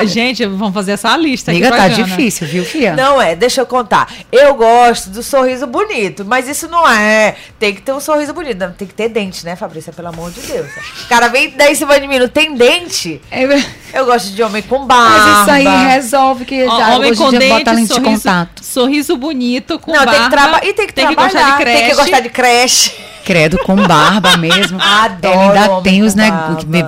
Ah, 0.00 0.04
Gente, 0.04 0.44
vamos 0.46 0.74
fazer 0.74 0.92
essa 0.92 1.16
lista 1.16 1.50
Amiga, 1.50 1.68
aqui 1.68 1.76
tá 1.76 1.84
pra 1.84 1.94
Jana. 1.94 2.08
difícil, 2.08 2.46
viu, 2.46 2.64
Fia? 2.64 2.94
Não 2.94 3.20
é, 3.20 3.34
deixa 3.36 3.60
eu 3.60 3.66
contar. 3.66 4.10
Eu 4.32 4.54
gosto 4.54 5.10
do 5.10 5.22
sorriso 5.22 5.66
bonito, 5.66 6.24
mas 6.24 6.48
isso 6.48 6.68
não 6.68 6.88
é. 6.88 7.34
Tem 7.58 7.74
que 7.74 7.80
ter 7.82 7.92
um 7.92 8.00
sorriso 8.00 8.32
bonito. 8.34 8.58
Tem 8.76 8.86
que 8.88 8.94
ter 8.94 9.08
dente, 9.08 9.44
né, 9.44 9.54
Fabrícia? 9.56 9.92
Pelo 9.92 10.08
amor 10.08 10.30
de 10.30 10.40
Deus. 10.40 10.66
O 11.04 11.08
cara 11.08 11.28
vem 11.28 11.50
daí 11.56 11.72
em 11.72 11.74
cima 11.74 11.98
de 12.00 12.06
mim, 12.08 12.18
não 12.18 12.28
tem 12.28 12.54
dente. 12.54 13.20
É, 13.30 13.46
Eu 13.92 14.04
gosto 14.04 14.30
de 14.32 14.42
homem 14.42 14.62
com 14.62 14.84
barba. 14.86 15.18
mas 15.18 15.40
isso 15.40 15.50
aí 15.50 15.86
resolve 15.88 16.44
que 16.44 16.64
já, 16.64 16.94
homem 16.96 17.10
hoje 17.10 17.20
com 17.20 17.26
em 17.28 17.38
dia 17.38 17.48
bota 17.48 17.64
dente, 17.64 17.70
lente 17.76 17.88
de 17.88 17.94
sorriso, 17.94 18.22
contato. 18.22 18.64
sorriso 18.64 19.16
bonito, 19.16 19.78
com 19.78 19.90
Não, 19.92 19.98
barba. 20.04 20.12
tem 20.12 20.22
que 20.24 20.30
trabalhar. 20.30 20.64
E 20.66 20.72
tem 20.74 20.86
que 20.86 20.92
tem 20.92 21.06
trabalhar. 21.06 21.28
que 21.30 21.34
gostar 21.34 21.50
de 21.50 21.62
creche. 21.62 21.78
Tem 21.80 21.90
que 21.90 21.96
gostar 21.96 22.20
de 22.20 22.28
creche. 22.28 22.92
Credo, 23.24 23.58
com 23.58 23.76
barba 23.76 24.36
mesmo. 24.38 24.78
Adoro 24.80 25.34
Ela 25.34 25.52
ainda 25.52 25.70
homem 25.70 25.82
tem 25.82 26.02
os 26.02 26.14
né, 26.14 26.30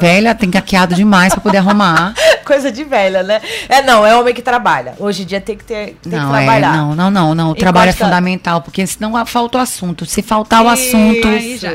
velha, 0.01 0.35
tem 0.35 0.51
caqueado 0.51 0.95
demais 0.95 1.35
pra 1.35 1.43
poder 1.43 1.59
arrumar. 1.59 2.15
Coisa 2.47 2.73
de 2.73 2.83
velha, 2.83 3.23
né? 3.23 3.41
É, 3.69 3.83
não, 3.83 4.07
é 4.07 4.17
homem 4.17 4.33
que 4.35 4.41
trabalha. 4.41 4.95
Hoje 4.99 5.23
em 5.23 5.27
dia 5.27 5.41
tem 5.41 5.57
que 5.57 5.65
ter 5.65 5.97
tem 6.03 6.13
não, 6.13 6.31
que 6.31 6.37
é, 6.37 6.45
trabalhar. 6.45 6.77
não, 6.77 6.95
não, 6.95 7.11
não, 7.11 7.35
não. 7.35 7.51
O 7.51 7.53
E 7.53 7.57
trabalho 7.57 7.91
gosta- 7.91 8.05
é 8.05 8.07
fundamental, 8.07 8.63
porque 8.63 8.87
senão 8.87 9.25
falta 9.27 9.59
o 9.59 9.61
assunto. 9.61 10.07
Se 10.07 10.23
faltar 10.23 10.63
o 10.65 10.69
assunto, 10.69 11.29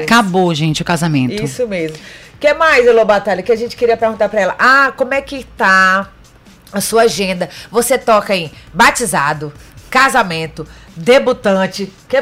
acabou, 0.04 0.54
gente, 0.54 0.82
o 0.82 0.86
casamento. 0.86 1.44
Isso 1.44 1.68
mesmo. 1.68 1.98
O 2.36 2.40
que 2.40 2.54
mais, 2.54 2.86
Elô 2.86 3.06
Batalha, 3.06 3.42
que 3.42 3.52
a 3.52 3.56
gente 3.56 3.76
queria 3.76 3.98
perguntar 3.98 4.30
pra 4.30 4.42
ela? 4.42 4.56
Ah, 4.60 4.92
como 4.96 5.14
é 5.14 5.22
que 5.22 5.44
tá 5.58 6.10
a 6.72 6.82
sua 6.82 7.04
agenda? 7.04 7.50
Você 7.72 7.98
toca 7.98 8.36
em 8.36 8.52
batizado, 8.74 9.54
casamento, 9.90 10.68
debutante. 10.96 11.92
Que... 12.08 12.22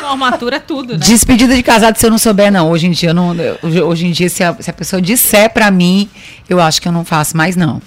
Formatura 0.00 0.56
é 0.56 0.60
tudo, 0.60 0.92
né? 0.94 0.98
Despedida 1.00 1.54
de 1.54 1.62
casado 1.62 1.96
se 1.98 2.06
eu 2.06 2.10
não 2.10 2.18
souber, 2.18 2.50
não. 2.52 2.70
Hoje 2.70 2.86
em 2.86 2.92
dia, 2.92 3.10
eu 3.10 3.14
não, 3.14 3.34
hoje 3.86 4.06
em 4.06 4.12
dia 4.12 4.28
se, 4.30 4.42
a, 4.44 4.54
se 4.58 4.70
a 4.70 4.72
pessoa 4.72 5.02
disser 5.02 5.50
pra 5.52 5.70
mim, 5.70 6.08
eu 6.48 6.60
acho 6.60 6.80
que 6.80 6.88
eu 6.88 6.92
não 6.92 7.04
faço 7.04 7.36
mais, 7.36 7.56
não. 7.56 7.82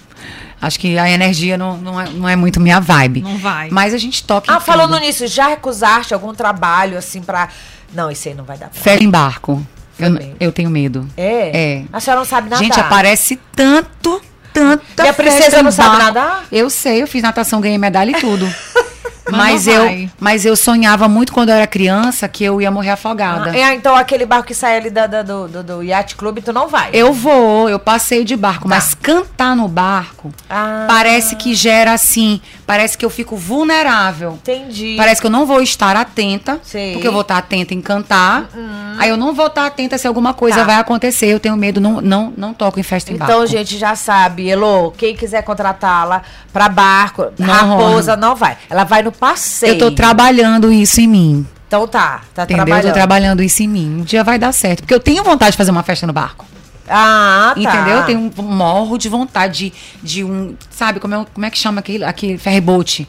Acho 0.62 0.80
que 0.80 0.96
a 1.00 1.10
energia 1.10 1.58
não, 1.58 1.78
não, 1.78 2.00
é, 2.00 2.10
não 2.10 2.30
é 2.30 2.36
muito 2.36 2.60
minha 2.60 2.80
vibe. 2.80 3.22
Não 3.22 3.38
vai. 3.38 3.70
Mas 3.72 3.96
a 3.96 3.98
gente 3.98 4.24
toca 4.24 4.52
em 4.52 4.56
Ah, 4.56 4.60
falando 4.60 4.94
tudo. 4.94 5.00
nisso, 5.02 5.26
já 5.26 5.48
recusaste 5.48 6.14
algum 6.14 6.34
trabalho 6.36 6.98
assim 6.98 7.22
pra. 7.22 7.48
Não, 7.94 8.12
isso 8.12 8.28
aí 8.28 8.36
não 8.36 8.44
vai 8.44 8.58
dar. 8.60 8.70
pra- 8.70 8.80
Festa 8.80 9.04
em 9.04 9.10
barco. 9.10 9.66
Eu, 10.02 10.14
Também. 10.14 10.36
eu 10.40 10.52
tenho 10.52 10.70
medo. 10.70 11.08
É? 11.16 11.52
É. 11.58 11.84
A 11.94 12.00
senhora 12.00 12.20
não 12.22 12.26
sabe 12.26 12.50
nadar. 12.50 12.64
Gente, 12.64 12.80
aparece 12.80 13.40
tanto, 13.56 14.22
tanto. 14.54 14.84
E 15.04 15.08
a 15.08 15.14
princesa 15.14 15.62
não 15.64 15.72
sabe 15.72 15.98
nadar? 15.98 16.46
Eu 16.52 16.70
sei, 16.70 17.02
eu 17.02 17.08
fiz 17.08 17.22
natação, 17.22 17.62
ganhei 17.62 17.78
medalha 17.78 18.12
e 18.12 18.20
tudo. 18.20 18.48
Mas 19.30 19.52
mas, 19.52 19.68
eu, 19.68 19.84
vai. 19.84 20.10
mas 20.20 20.46
eu 20.46 20.56
sonhava 20.56 21.08
muito 21.08 21.32
quando 21.34 21.50
eu 21.50 21.56
era 21.56 21.68
criança 21.68 22.28
que 22.28 22.44
eu 22.44 22.60
ia 22.62 22.72
morrer 22.72 22.90
afogada. 22.92 23.52
Ah, 23.52 23.58
é, 23.58 23.74
então 23.76 23.96
aquele 23.96 24.26
barco 24.26 24.48
que 24.48 24.54
sai 24.56 24.78
ali 24.78 24.90
da- 24.90 25.06
da- 25.08 25.22
do, 25.22 25.48
do, 25.48 25.64
do 25.64 25.84
Yacht 25.84 26.16
Club, 26.16 26.40
tu 26.40 26.52
não 26.52 26.68
vai. 26.68 26.90
Eu 26.94 27.14
vou, 27.14 27.70
eu 27.70 27.78
passeio 27.78 28.26
de 28.26 28.36
barco, 28.36 28.68
mas 28.68 28.94
cantar 28.96 29.56
no 29.56 29.68
barco 29.68 30.34
Ah. 30.50 30.86
parece 30.88 31.36
que 31.36 31.54
gera 31.54 31.94
assim, 31.94 32.42
parece 32.66 32.98
que 32.98 33.06
eu 33.06 33.10
fico 33.10 33.36
vulnerável. 33.38 34.34
Entendi. 34.34 34.96
Parece 34.98 35.22
que 35.22 35.28
eu 35.28 35.32
não 35.32 35.46
vou 35.46 35.62
estar 35.62 35.96
atenta. 35.96 36.54
Uhum. 36.54 36.94
porque 36.94 37.08
eu 37.08 37.12
vou 37.12 37.22
estar 37.22 37.38
atenta 37.38 37.74
em 37.74 37.82
cantar. 37.82 38.50
Aí 38.98 39.10
eu 39.10 39.18
não 39.18 39.34
vou 39.34 39.48
estar 39.48 39.66
atenta 39.66 39.98
se 39.98 40.08
alguma 40.08 40.34
coisa 40.34 40.58
Tá. 40.60 40.64
vai 40.64 40.76
acontecer. 40.76 41.28
Eu 41.28 41.40
tenho 41.40 41.56
medo, 41.56 41.80
não, 41.80 42.02
não, 42.02 42.34
não 42.36 42.54
toco 42.54 42.80
em 42.80 42.84
festa 42.84 43.12
em 43.12 43.16
Então, 43.16 43.28
barco. 43.28 43.48
gente, 43.48 43.78
já 43.78 43.96
sabe, 43.96 44.48
Elô, 44.50 44.92
quem 44.92 45.16
quiser 45.16 45.42
contratá-la 45.44 46.22
pra 46.52 46.68
barco, 46.70 47.28
Não 47.38 47.48
raposa, 47.54 48.16
não 48.18 48.36
vai. 48.36 48.58
Ela 48.70 48.84
vai 48.84 49.02
no 49.04 49.11
passeio. 49.12 49.74
Eu 49.74 49.78
tô 49.78 49.92
trabalhando 49.92 50.72
isso 50.72 51.00
em 51.02 51.08
mim. 51.08 51.48
Então 51.68 51.88
tá, 51.88 52.22
tá 52.34 52.44
Entendeu? 52.44 52.62
Eu 52.62 52.66
trabalhando. 52.66 52.88
tô 52.88 52.94
trabalhando 52.94 53.44
isso 53.44 53.64
em 53.64 53.68
mim. 53.68 54.00
Um 54.02 54.04
dia 54.04 54.24
vai 54.24 54.38
dar 54.38 54.52
certo. 54.52 54.82
Porque 54.82 54.94
eu 54.94 55.00
tenho 55.00 55.24
vontade 55.24 55.52
de 55.52 55.58
fazer 55.58 55.72
uma 55.72 55.84
festa 55.84 56.06
no 56.06 56.12
barco. 56.14 56.46
Ah, 56.92 57.54
tá. 57.56 57.62
Entendeu? 57.62 57.98
Eu 58.00 58.06
tenho 58.06 58.20
um 58.38 58.44
morro 58.44 58.98
de 58.98 59.08
vontade 59.08 59.52
de, 59.52 59.74
de 60.04 60.24
um. 60.24 60.56
Sabe 60.70 61.00
como 61.00 61.16
é, 61.16 61.26
como 61.34 61.46
é 61.46 61.50
que 61.50 61.58
chama 61.58 61.80
aquele, 61.80 62.04
aquele 62.04 62.38
ferryboat? 62.38 63.08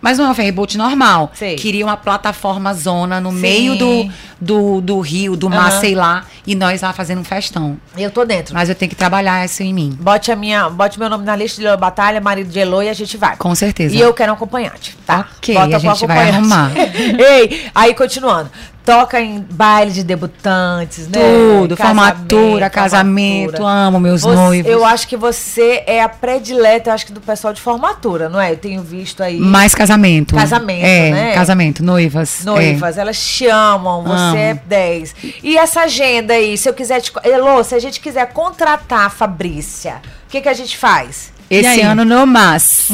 Mas 0.00 0.18
não 0.18 0.26
é 0.26 0.30
um 0.30 0.34
ferryboat 0.34 0.78
normal. 0.78 1.30
Hum. 1.32 1.36
Sei. 1.36 1.56
Queria 1.56 1.84
uma 1.84 1.96
plataforma 1.96 2.72
zona 2.72 3.20
no 3.20 3.30
Sim. 3.32 3.36
meio 3.38 3.76
do, 3.76 4.08
do, 4.40 4.80
do 4.80 5.00
rio, 5.00 5.36
do 5.36 5.50
mar, 5.50 5.72
Aham. 5.72 5.80
sei 5.80 5.94
lá. 5.94 6.24
E 6.46 6.54
nós 6.54 6.82
lá 6.82 6.92
fazendo 6.92 7.20
um 7.20 7.24
festão. 7.24 7.76
Eu 7.96 8.10
tô 8.10 8.24
dentro. 8.24 8.54
Mas 8.54 8.68
eu 8.68 8.74
tenho 8.74 8.88
que 8.88 8.94
trabalhar 8.94 9.44
isso 9.44 9.62
em 9.62 9.74
mim. 9.74 9.96
Bote, 10.00 10.30
a 10.30 10.36
minha, 10.36 10.68
bote 10.70 10.98
meu 10.98 11.10
nome 11.10 11.24
na 11.24 11.34
lista 11.34 11.60
de 11.60 11.76
Batalha, 11.76 12.20
marido 12.20 12.50
de 12.50 12.58
Elô, 12.58 12.82
e 12.82 12.88
a 12.88 12.92
gente 12.92 13.16
vai. 13.16 13.36
Com 13.36 13.54
certeza. 13.54 13.96
E 13.96 14.00
eu 14.00 14.14
quero 14.14 14.30
um 14.30 14.34
acompanhante, 14.36 14.96
tá? 15.04 15.26
Ok, 15.36 15.56
a 15.56 15.68
com 15.68 15.78
gente 15.78 16.06
vai 16.06 16.30
arrumar. 16.30 16.70
Ei, 17.18 17.66
aí 17.74 17.94
continuando. 17.94 18.50
Toca 18.86 19.20
em 19.20 19.44
baile 19.50 19.90
de 19.90 20.04
debutantes, 20.04 21.08
né? 21.08 21.18
Tudo, 21.18 21.76
Casamento, 21.76 22.34
formatura, 22.36 22.70
casamento, 22.70 23.50
formatura. 23.56 23.86
amo 23.88 23.98
meus 24.00 24.22
Você- 24.22 24.34
noivos. 24.36 24.70
Eu 24.72 24.84
acho 24.84 25.08
que 25.08 25.16
você 25.16 25.82
é 25.88 26.00
a 26.00 26.08
predileta, 26.08 26.88
eu 26.90 26.94
acho 26.94 27.04
que 27.04 27.12
do 27.12 27.20
pessoal 27.20 27.52
de 27.52 27.60
formatura, 27.60 28.28
não 28.28 28.40
é? 28.40 28.52
Eu 28.52 28.56
tenho 28.56 28.80
visto 28.82 29.22
aí 29.24 29.38
Mais 29.40 29.74
casamento. 29.74 30.36
Casamento, 30.36 30.84
é, 30.86 31.10
né? 31.10 31.34
Casamento, 31.34 31.82
noivas. 31.84 32.44
noivas, 32.44 32.96
elas 32.96 33.18
te 33.20 33.48
amam, 33.48 34.04
você 34.04 34.12
Amo. 34.14 34.36
é 34.36 34.54
10. 34.54 35.14
E 35.42 35.58
essa 35.58 35.80
agenda 35.80 36.34
aí, 36.34 36.56
se 36.56 36.68
eu 36.68 36.72
quiser 36.72 37.00
te. 37.00 37.12
Elô, 37.24 37.64
se 37.64 37.74
a 37.74 37.80
gente 37.80 37.98
quiser 37.98 38.26
contratar 38.32 39.06
a 39.06 39.10
Fabrícia, 39.10 39.96
o 40.26 40.30
que, 40.30 40.40
que 40.40 40.48
a 40.48 40.54
gente 40.54 40.76
faz? 40.78 41.32
É. 41.50 41.56
Esse 41.56 41.80
ano 41.80 42.04
no 42.04 42.26
MAS. 42.26 42.88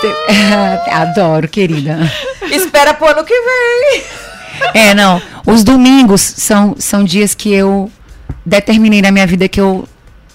Cê- 0.00 0.14
Adoro, 0.90 1.48
querida. 1.48 1.98
Espera 2.50 2.94
pro 2.94 3.08
ano 3.08 3.24
que 3.24 3.34
vem. 3.34 4.02
É, 4.72 4.94
não. 4.94 5.20
Os 5.46 5.62
domingos 5.64 6.20
são, 6.20 6.74
são 6.78 7.04
dias 7.04 7.34
que 7.34 7.52
eu 7.52 7.90
determinei 8.44 9.00
na 9.02 9.10
minha 9.10 9.26
vida 9.26 9.48
que 9.48 9.60
eu 9.60 9.88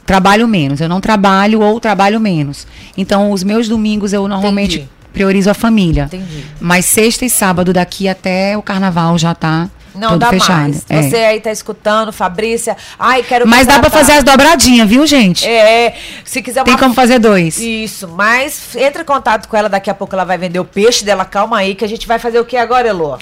trabalho 0.05 0.47
menos. 0.47 0.82
Eu 0.82 0.89
não 0.89 0.99
trabalho 1.01 1.62
ou 1.62 1.79
trabalho 1.79 2.19
menos. 2.19 2.65
Então, 2.97 3.32
os 3.32 3.43
meus 3.43 3.67
domingos 3.67 4.13
eu 4.13 4.27
normalmente 4.27 4.77
Entendi. 4.77 4.89
priorizo 5.13 5.49
a 5.49 5.53
família. 5.53 6.03
Entendi. 6.05 6.45
Mas 6.60 6.86
sexta 6.86 7.25
e 7.25 7.29
sábado 7.29 7.71
daqui 7.73 8.08
até 8.08 8.58
o 8.58 8.62
carnaval 8.62 9.17
já 9.19 9.36
tá 9.36 9.69
Não 9.93 10.17
dá 10.17 10.29
fechado. 10.29 10.62
mais. 10.62 10.86
É. 10.89 11.01
Você 11.03 11.15
aí 11.17 11.39
tá 11.39 11.51
escutando, 11.51 12.12
Fabrícia. 12.12 12.75
Ai, 12.97 13.21
quero 13.21 13.47
Mas 13.47 13.67
dá 13.67 13.73
pra 13.73 13.84
contratar. 13.84 13.99
fazer 14.05 14.17
as 14.19 14.23
dobradinhas, 14.23 14.89
viu, 14.89 15.05
gente? 15.05 15.47
É, 15.47 15.95
se 16.25 16.41
quiser 16.41 16.63
Tem 16.63 16.73
uma 16.73 16.79
como 16.79 16.95
fazer 16.95 17.19
dois. 17.19 17.60
Isso, 17.60 18.08
mas 18.08 18.75
entre 18.75 19.03
em 19.03 19.05
contato 19.05 19.47
com 19.47 19.55
ela, 19.55 19.69
daqui 19.69 19.89
a 19.91 19.93
pouco 19.93 20.15
ela 20.15 20.23
vai 20.25 20.38
vender 20.39 20.60
o 20.60 20.65
peixe 20.65 21.05
dela. 21.05 21.23
Calma 21.25 21.58
aí, 21.58 21.75
que 21.75 21.86
a 21.86 21.88
gente 21.89 22.08
vai 22.08 22.17
fazer 22.17 22.39
o 22.39 22.45
que 22.45 22.58
agora, 22.58 22.88
Elô? 22.88 23.17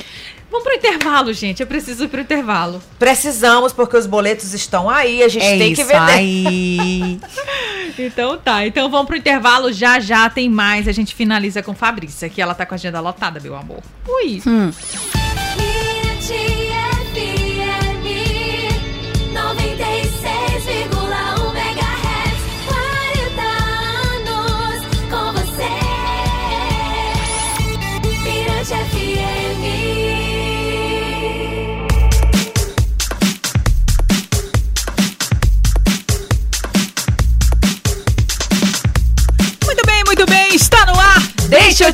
Vamos 0.49 0.63
pro 0.63 0.73
intervalo, 0.75 1.33
gente. 1.33 1.60
Eu 1.62 1.67
preciso 1.67 2.05
ir 2.05 2.07
pro 2.07 2.21
intervalo. 2.21 2.81
Precisamos, 2.97 3.73
porque 3.73 3.97
os 3.97 4.05
boletos 4.05 4.53
estão 4.53 4.89
aí, 4.89 5.21
a 5.21 5.27
gente 5.27 5.45
É 5.45 5.57
tem 5.57 5.73
que 5.73 5.83
vender. 5.83 6.12
aí. 6.12 7.19
Então 7.99 8.38
tá. 8.38 8.63
Então 8.67 8.91
vamos 8.91 9.07
pro 9.07 9.15
intervalo. 9.17 9.73
Já 9.73 9.99
já 9.99 10.29
tem 10.29 10.47
mais. 10.47 10.88
A 10.88 10.91
gente 10.91 11.15
finaliza 11.15 11.63
com 11.63 11.73
Fabrícia, 11.73 12.29
que 12.29 12.39
ela 12.39 12.53
tá 12.53 12.63
com 12.63 12.75
a 12.75 12.77
agenda 12.77 12.99
lotada, 12.99 13.39
meu 13.39 13.55
amor. 13.55 13.81
Ui. 14.07 14.39
Hum. 14.45 14.71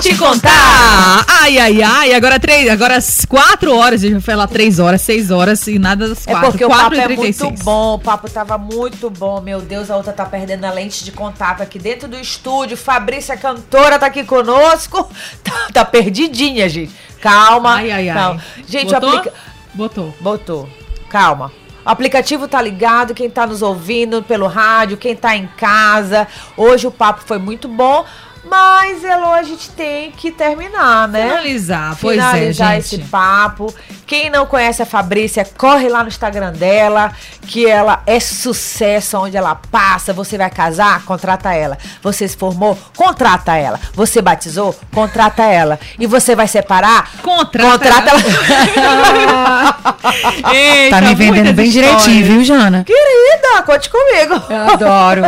Te 0.04 0.18
contar. 0.18 1.26
Ai, 1.28 1.58
ai, 1.58 1.82
ai. 1.82 2.14
Agora 2.14 2.38
três, 2.38 2.70
agora 2.70 3.00
quatro 3.28 3.74
horas. 3.74 4.02
A 4.02 4.04
gente 4.04 4.14
vai 4.14 4.22
falar 4.22 4.48
três 4.48 4.78
horas, 4.78 5.02
seis 5.02 5.32
horas 5.32 5.66
e 5.68 5.80
nada 5.80 6.10
das 6.10 6.28
É 6.28 6.32
quatro. 6.32 6.52
porque 6.52 6.66
o 6.66 6.68
Quatro 6.68 6.98
papo 6.98 7.10
e 7.10 7.14
é 7.14 7.16
muito 7.16 7.52
bom, 7.64 7.94
o 7.94 8.00
papo 8.00 8.30
tava 8.30 8.58
muito 8.58 9.10
bom. 9.10 9.40
Meu 9.40 9.62
Deus, 9.62 9.90
a 9.90 9.96
outra 9.96 10.12
tá 10.12 10.26
perdendo 10.26 10.66
a 10.66 10.72
lente 10.72 11.06
de 11.06 11.12
contato 11.14 11.64
aqui 11.64 11.80
dentro 11.80 12.10
do 12.10 12.18
estúdio. 12.20 12.76
Fabrícia 12.76 13.38
Cantora 13.38 13.98
tá 13.98 14.08
aqui 14.08 14.24
conosco. 14.24 15.10
Tá, 15.44 15.68
tá 15.74 15.86
perdidinha, 15.86 16.68
gente. 16.70 16.94
Calma. 17.22 17.76
Ai, 17.76 17.92
ai, 17.92 18.10
ai. 18.10 18.16
calma. 18.18 18.44
Gente, 18.68 18.94
Botou? 18.94 19.10
o 19.10 19.18
aplica... 19.18 19.34
Botou. 19.74 20.16
Botou. 20.20 20.70
Calma. 21.10 21.52
O 21.86 21.90
aplicativo 21.90 22.48
tá 22.48 22.62
ligado, 22.62 23.14
quem 23.14 23.30
tá 23.30 23.46
nos 23.46 23.62
ouvindo 23.62 24.24
pelo 24.24 24.48
rádio, 24.48 24.98
quem 24.98 25.16
tá 25.16 25.36
em 25.36 25.48
casa. 25.58 26.28
Hoje 26.56 26.88
o 26.88 26.92
papo 26.92 27.24
foi 27.26 27.38
muito 27.38 27.68
bom, 27.68 28.06
mas 28.44 29.04
Elô, 29.04 29.32
a 29.34 29.44
gente 29.44 29.70
tem 29.72 30.12
que 30.12 30.32
terminar, 30.32 31.08
né? 31.08 31.28
Finalizar, 31.30 31.98
pois 32.00 32.16
Finalizar 32.16 32.74
é, 32.74 32.78
esse 32.80 32.98
gente. 32.98 33.10
papo. 33.10 33.74
Quem 34.06 34.30
não 34.30 34.46
conhece 34.46 34.82
a 34.82 34.86
Fabrícia, 34.86 35.48
corre 35.58 35.88
lá 35.90 36.04
no 36.04 36.10
Instagram 36.10 36.52
dela, 36.52 37.12
que 37.48 37.66
ela 37.66 38.04
é 38.06 38.20
sucesso 38.20 39.18
onde 39.18 39.36
ela 39.38 39.56
passa. 39.72 40.14
Você 40.14 40.38
vai 40.38 40.50
casar? 40.50 41.04
Contrata 41.04 41.54
ela. 41.54 41.78
Você 42.02 42.28
se 42.28 42.36
formou? 42.38 42.78
Contrata 42.96 43.56
ela. 43.56 43.80
Você 43.94 44.22
batizou? 44.22 44.76
Contrata 44.94 45.44
ela. 45.44 45.80
E 45.98 46.06
você 46.06 46.36
vai 46.36 46.48
separar? 46.48 47.10
Contrata 47.22 47.80
Contrata 47.80 48.10
ela. 48.12 49.78
Eita, 50.54 50.96
Tá 50.98 51.02
me 51.02 51.16
vendendo 51.16 51.54
bem 51.54 51.68
histórias. 51.68 52.04
direitinho, 52.04 52.26
viu, 52.26 52.44
Jana? 52.44 52.84
Querida, 52.84 53.64
conte 53.66 53.90
comigo. 53.90 54.42
Eu 54.50 54.74
adoro. 54.74 55.24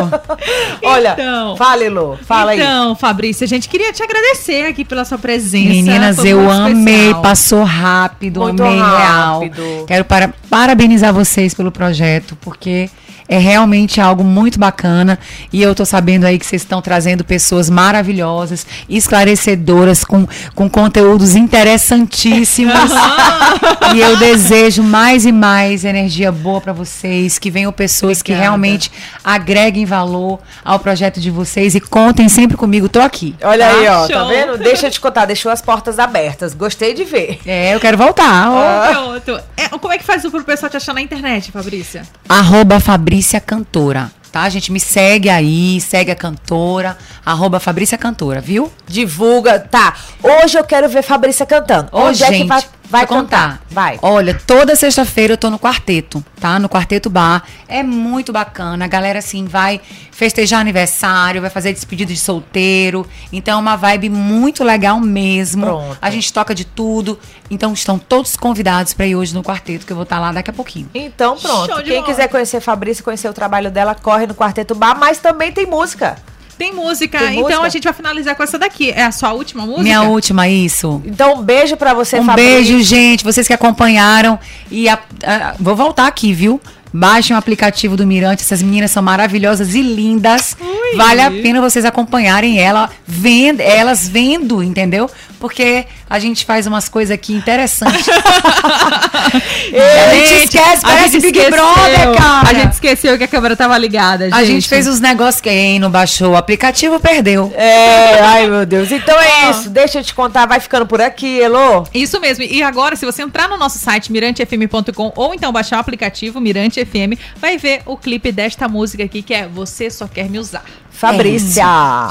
Olha, 0.83 1.13
Então. 1.17 1.55
fale, 1.57 1.89
Lu. 1.89 2.19
Fala 2.25 2.51
aí. 2.51 2.59
Então, 2.59 2.95
Fabrícia, 3.05 3.45
a 3.45 3.47
gente 3.47 3.69
queria 3.69 3.93
te 3.93 4.01
agradecer 4.01 4.65
aqui 4.65 4.83
pela 4.83 5.05
sua 5.05 5.19
presença. 5.19 5.69
Meninas, 5.69 6.15
Foi 6.15 6.27
eu 6.29 6.49
amei, 6.49 6.95
especial. 6.95 7.21
passou 7.21 7.63
rápido, 7.63 8.39
Muito 8.41 8.63
amei 8.63 8.79
rápido. 8.79 9.61
real. 9.61 9.85
Quero 9.85 10.05
para- 10.05 10.33
parabenizar 10.49 11.13
vocês 11.13 11.53
pelo 11.53 11.71
projeto, 11.71 12.35
porque 12.41 12.89
é 13.27 13.37
realmente 13.37 13.99
algo 13.99 14.23
muito 14.23 14.59
bacana 14.59 15.17
e 15.51 15.61
eu 15.61 15.73
tô 15.73 15.85
sabendo 15.85 16.25
aí 16.25 16.37
que 16.37 16.45
vocês 16.45 16.61
estão 16.61 16.81
trazendo 16.81 17.23
pessoas 17.23 17.69
maravilhosas, 17.69 18.65
esclarecedoras, 18.87 20.03
com, 20.03 20.27
com 20.53 20.69
conteúdos 20.69 21.35
interessantíssimos. 21.35 22.75
e 23.95 23.99
eu 23.99 24.17
desejo 24.17 24.83
mais 24.83 25.25
e 25.25 25.31
mais 25.31 25.83
energia 25.83 26.31
boa 26.31 26.61
para 26.61 26.73
vocês, 26.73 27.39
que 27.39 27.49
venham 27.49 27.71
pessoas 27.71 28.21
que 28.21 28.31
Obrigada. 28.31 28.49
realmente 28.49 28.91
agreguem 29.23 29.85
valor 29.85 30.39
ao 30.63 30.77
projeto 30.79 31.19
de 31.19 31.31
vocês 31.31 31.73
e 31.73 31.79
contem 31.79 32.29
sempre 32.29 32.55
comigo, 32.55 32.87
tô 32.87 33.01
aqui. 33.01 33.35
Olha 33.41 33.67
aí, 33.67 33.87
ó, 33.87 34.07
tá 34.07 34.13
Show. 34.13 34.27
vendo? 34.27 34.57
Deixa 34.57 34.87
eu 34.87 34.91
te 34.91 34.99
contar, 34.99 35.25
deixou 35.25 35.51
as 35.51 35.61
portas 35.61 35.97
abertas. 35.97 36.53
Gostei 36.53 36.93
de 36.93 37.03
ver. 37.03 37.39
É, 37.45 37.73
eu 37.73 37.79
quero 37.79 37.97
voltar. 37.97 38.49
ó. 38.49 38.91
Pronto. 38.91 39.41
É, 39.57 39.69
como 39.69 39.93
é 39.93 39.97
que 39.97 40.03
faz 40.03 40.21
pro 40.21 40.43
pessoal 40.43 40.69
te 40.69 40.77
achar 40.77 40.93
na 40.93 41.01
internet, 41.01 41.51
Fabrícia? 41.51 42.03
Arroba 42.27 42.79
Fabrícia 42.79 43.14
Cantora. 43.39 44.11
Tá, 44.31 44.49
gente? 44.49 44.69
Me 44.69 44.81
segue 44.81 45.29
aí, 45.29 45.79
segue 45.79 46.11
a 46.11 46.15
cantora. 46.15 46.97
Arroba 47.25 47.57
Fabrícia 47.57 47.97
Cantora, 47.97 48.41
viu? 48.41 48.69
Divulga. 48.85 49.59
Tá. 49.59 49.95
Hoje 50.21 50.57
eu 50.59 50.63
quero 50.65 50.89
ver 50.89 51.03
Fabrícia 51.03 51.45
cantando. 51.45 51.87
Ô, 51.93 52.07
Onde 52.07 52.21
é 52.21 52.27
que 52.27 52.37
gente, 52.39 52.67
vai, 52.89 53.05
cantar? 53.05 53.21
contar. 53.21 53.61
Vai. 53.69 53.99
Olha, 54.01 54.33
toda 54.45 54.75
sexta-feira 54.75 55.33
eu 55.33 55.37
tô 55.37 55.49
no 55.49 55.59
quarteto, 55.59 56.23
tá? 56.39 56.59
No 56.59 56.69
quarteto 56.69 57.09
bar. 57.09 57.43
É 57.67 57.83
muito 57.83 58.31
bacana. 58.31 58.85
A 58.85 58.87
galera, 58.87 59.19
assim, 59.19 59.45
vai 59.45 59.81
festejar 60.11 60.61
aniversário, 60.61 61.41
vai 61.41 61.49
fazer 61.49 61.73
despedida 61.73 62.13
de 62.13 62.19
solteiro. 62.19 63.05
Então 63.31 63.57
é 63.57 63.61
uma 63.61 63.75
vibe 63.75 64.09
muito 64.09 64.63
legal 64.63 64.99
mesmo. 64.99 65.65
Pronto. 65.65 65.97
A 66.01 66.09
gente 66.09 66.31
toca 66.31 66.55
de 66.55 66.65
tudo. 66.65 67.19
Então 67.49 67.73
estão 67.73 67.99
todos 67.99 68.35
convidados 68.35 68.93
pra 68.93 69.05
ir 69.05 69.15
hoje 69.15 69.33
no 69.33 69.43
quarteto, 69.43 69.85
que 69.85 69.91
eu 69.91 69.95
vou 69.95 70.03
estar 70.03 70.19
lá 70.19 70.31
daqui 70.31 70.49
a 70.49 70.53
pouquinho. 70.53 70.89
Então 70.93 71.37
pronto. 71.37 71.83
Quem 71.83 72.01
bola. 72.01 72.05
quiser 72.05 72.27
conhecer 72.29 72.59
Fabrícia, 72.59 73.03
conhecer 73.03 73.29
o 73.29 73.33
trabalho 73.33 73.69
dela, 73.69 73.93
corre 73.93 74.25
no 74.25 74.33
Quarteto 74.33 74.73
Bar, 74.73 74.97
mas 74.97 75.19
também 75.19 75.51
tem 75.51 75.65
música. 75.65 76.15
Tem 76.57 76.73
música, 76.73 77.17
Tem 77.19 77.29
então 77.31 77.43
música? 77.43 77.61
a 77.65 77.69
gente 77.69 77.83
vai 77.83 77.93
finalizar 77.93 78.35
com 78.35 78.43
essa 78.43 78.57
daqui. 78.57 78.91
É 78.91 79.03
a 79.03 79.11
sua 79.11 79.33
última 79.33 79.63
música? 79.65 79.83
Minha 79.83 80.01
última, 80.03 80.47
isso. 80.47 81.01
Então 81.05 81.35
um 81.35 81.41
beijo 81.41 81.75
pra 81.75 81.93
você, 81.93 82.19
Um 82.19 82.25
Fabrícia. 82.25 82.51
beijo, 82.53 82.81
gente. 82.83 83.23
Vocês 83.23 83.45
que 83.47 83.53
acompanharam. 83.53 84.39
E 84.71 84.87
a- 84.87 84.99
a- 85.23 85.55
vou 85.59 85.75
voltar 85.75 86.07
aqui, 86.07 86.31
viu? 86.33 86.61
Baixem 86.93 87.35
o 87.35 87.39
aplicativo 87.39 87.97
do 87.97 88.07
Mirante. 88.07 88.41
Essas 88.41 88.61
meninas 88.61 88.89
são 88.91 89.03
maravilhosas 89.03 89.75
e 89.75 89.81
lindas. 89.81 90.55
Vale 90.95 91.19
a 91.19 91.29
pena 91.29 91.59
vocês 91.59 91.83
acompanharem 91.83 92.57
ela, 92.57 92.89
vendo, 93.05 93.59
elas 93.59 94.07
vendo, 94.07 94.63
entendeu? 94.63 95.09
Porque 95.45 95.85
a 96.09 96.17
gente 96.17 96.43
faz 96.43 96.65
umas 96.65 96.89
coisas 96.89 97.13
aqui 97.13 97.31
interessantes. 97.31 98.07
a 98.09 100.15
gente 100.15 100.45
esquece, 100.45 100.83
a 100.83 100.89
parece 100.89 101.13
gente 101.13 101.21
Big 101.21 101.37
esqueceu. 101.37 101.51
Brother, 101.51 102.17
cara. 102.17 102.49
A 102.49 102.53
gente 102.55 102.73
esqueceu 102.73 103.15
que 103.15 103.25
a 103.25 103.27
câmera 103.27 103.55
tava 103.55 103.77
ligada, 103.77 104.25
gente. 104.25 104.33
A 104.33 104.43
gente 104.43 104.67
fez 104.67 104.87
uns 104.87 104.99
negócios 104.99 105.39
que 105.39 105.47
quem 105.47 105.77
não 105.77 105.91
baixou 105.91 106.31
o 106.31 106.35
aplicativo 106.35 106.99
perdeu. 106.99 107.53
É, 107.55 108.21
ai 108.25 108.47
meu 108.47 108.65
Deus. 108.65 108.91
Então 108.91 109.15
é 109.21 109.51
isso. 109.51 109.69
Deixa 109.69 109.99
eu 109.99 110.03
te 110.03 110.15
contar, 110.15 110.47
vai 110.47 110.59
ficando 110.59 110.87
por 110.87 110.99
aqui, 110.99 111.37
Elô. 111.37 111.85
Isso 111.93 112.19
mesmo. 112.19 112.43
E 112.43 112.63
agora, 112.63 112.95
se 112.95 113.05
você 113.05 113.21
entrar 113.21 113.47
no 113.47 113.55
nosso 113.55 113.77
site 113.77 114.11
mirantefm.com 114.11 115.13
ou 115.15 115.35
então 115.35 115.51
baixar 115.51 115.77
o 115.77 115.79
aplicativo 115.79 116.41
Mirante 116.41 116.83
FM, 116.83 117.21
vai 117.37 117.59
ver 117.59 117.83
o 117.85 117.95
clipe 117.95 118.31
desta 118.31 118.67
música 118.67 119.03
aqui 119.03 119.21
que 119.21 119.35
é 119.35 119.47
Você 119.47 119.91
Só 119.91 120.07
Quer 120.07 120.27
Me 120.27 120.39
Usar. 120.39 120.65
Fabrícia. 120.89 121.65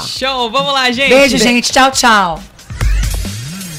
Show, 0.07 0.49
vamos 0.49 0.71
lá, 0.71 0.89
gente. 0.89 1.09
Beijo, 1.09 1.37
gente. 1.37 1.73
Tchau, 1.73 1.91
tchau. 1.91 2.39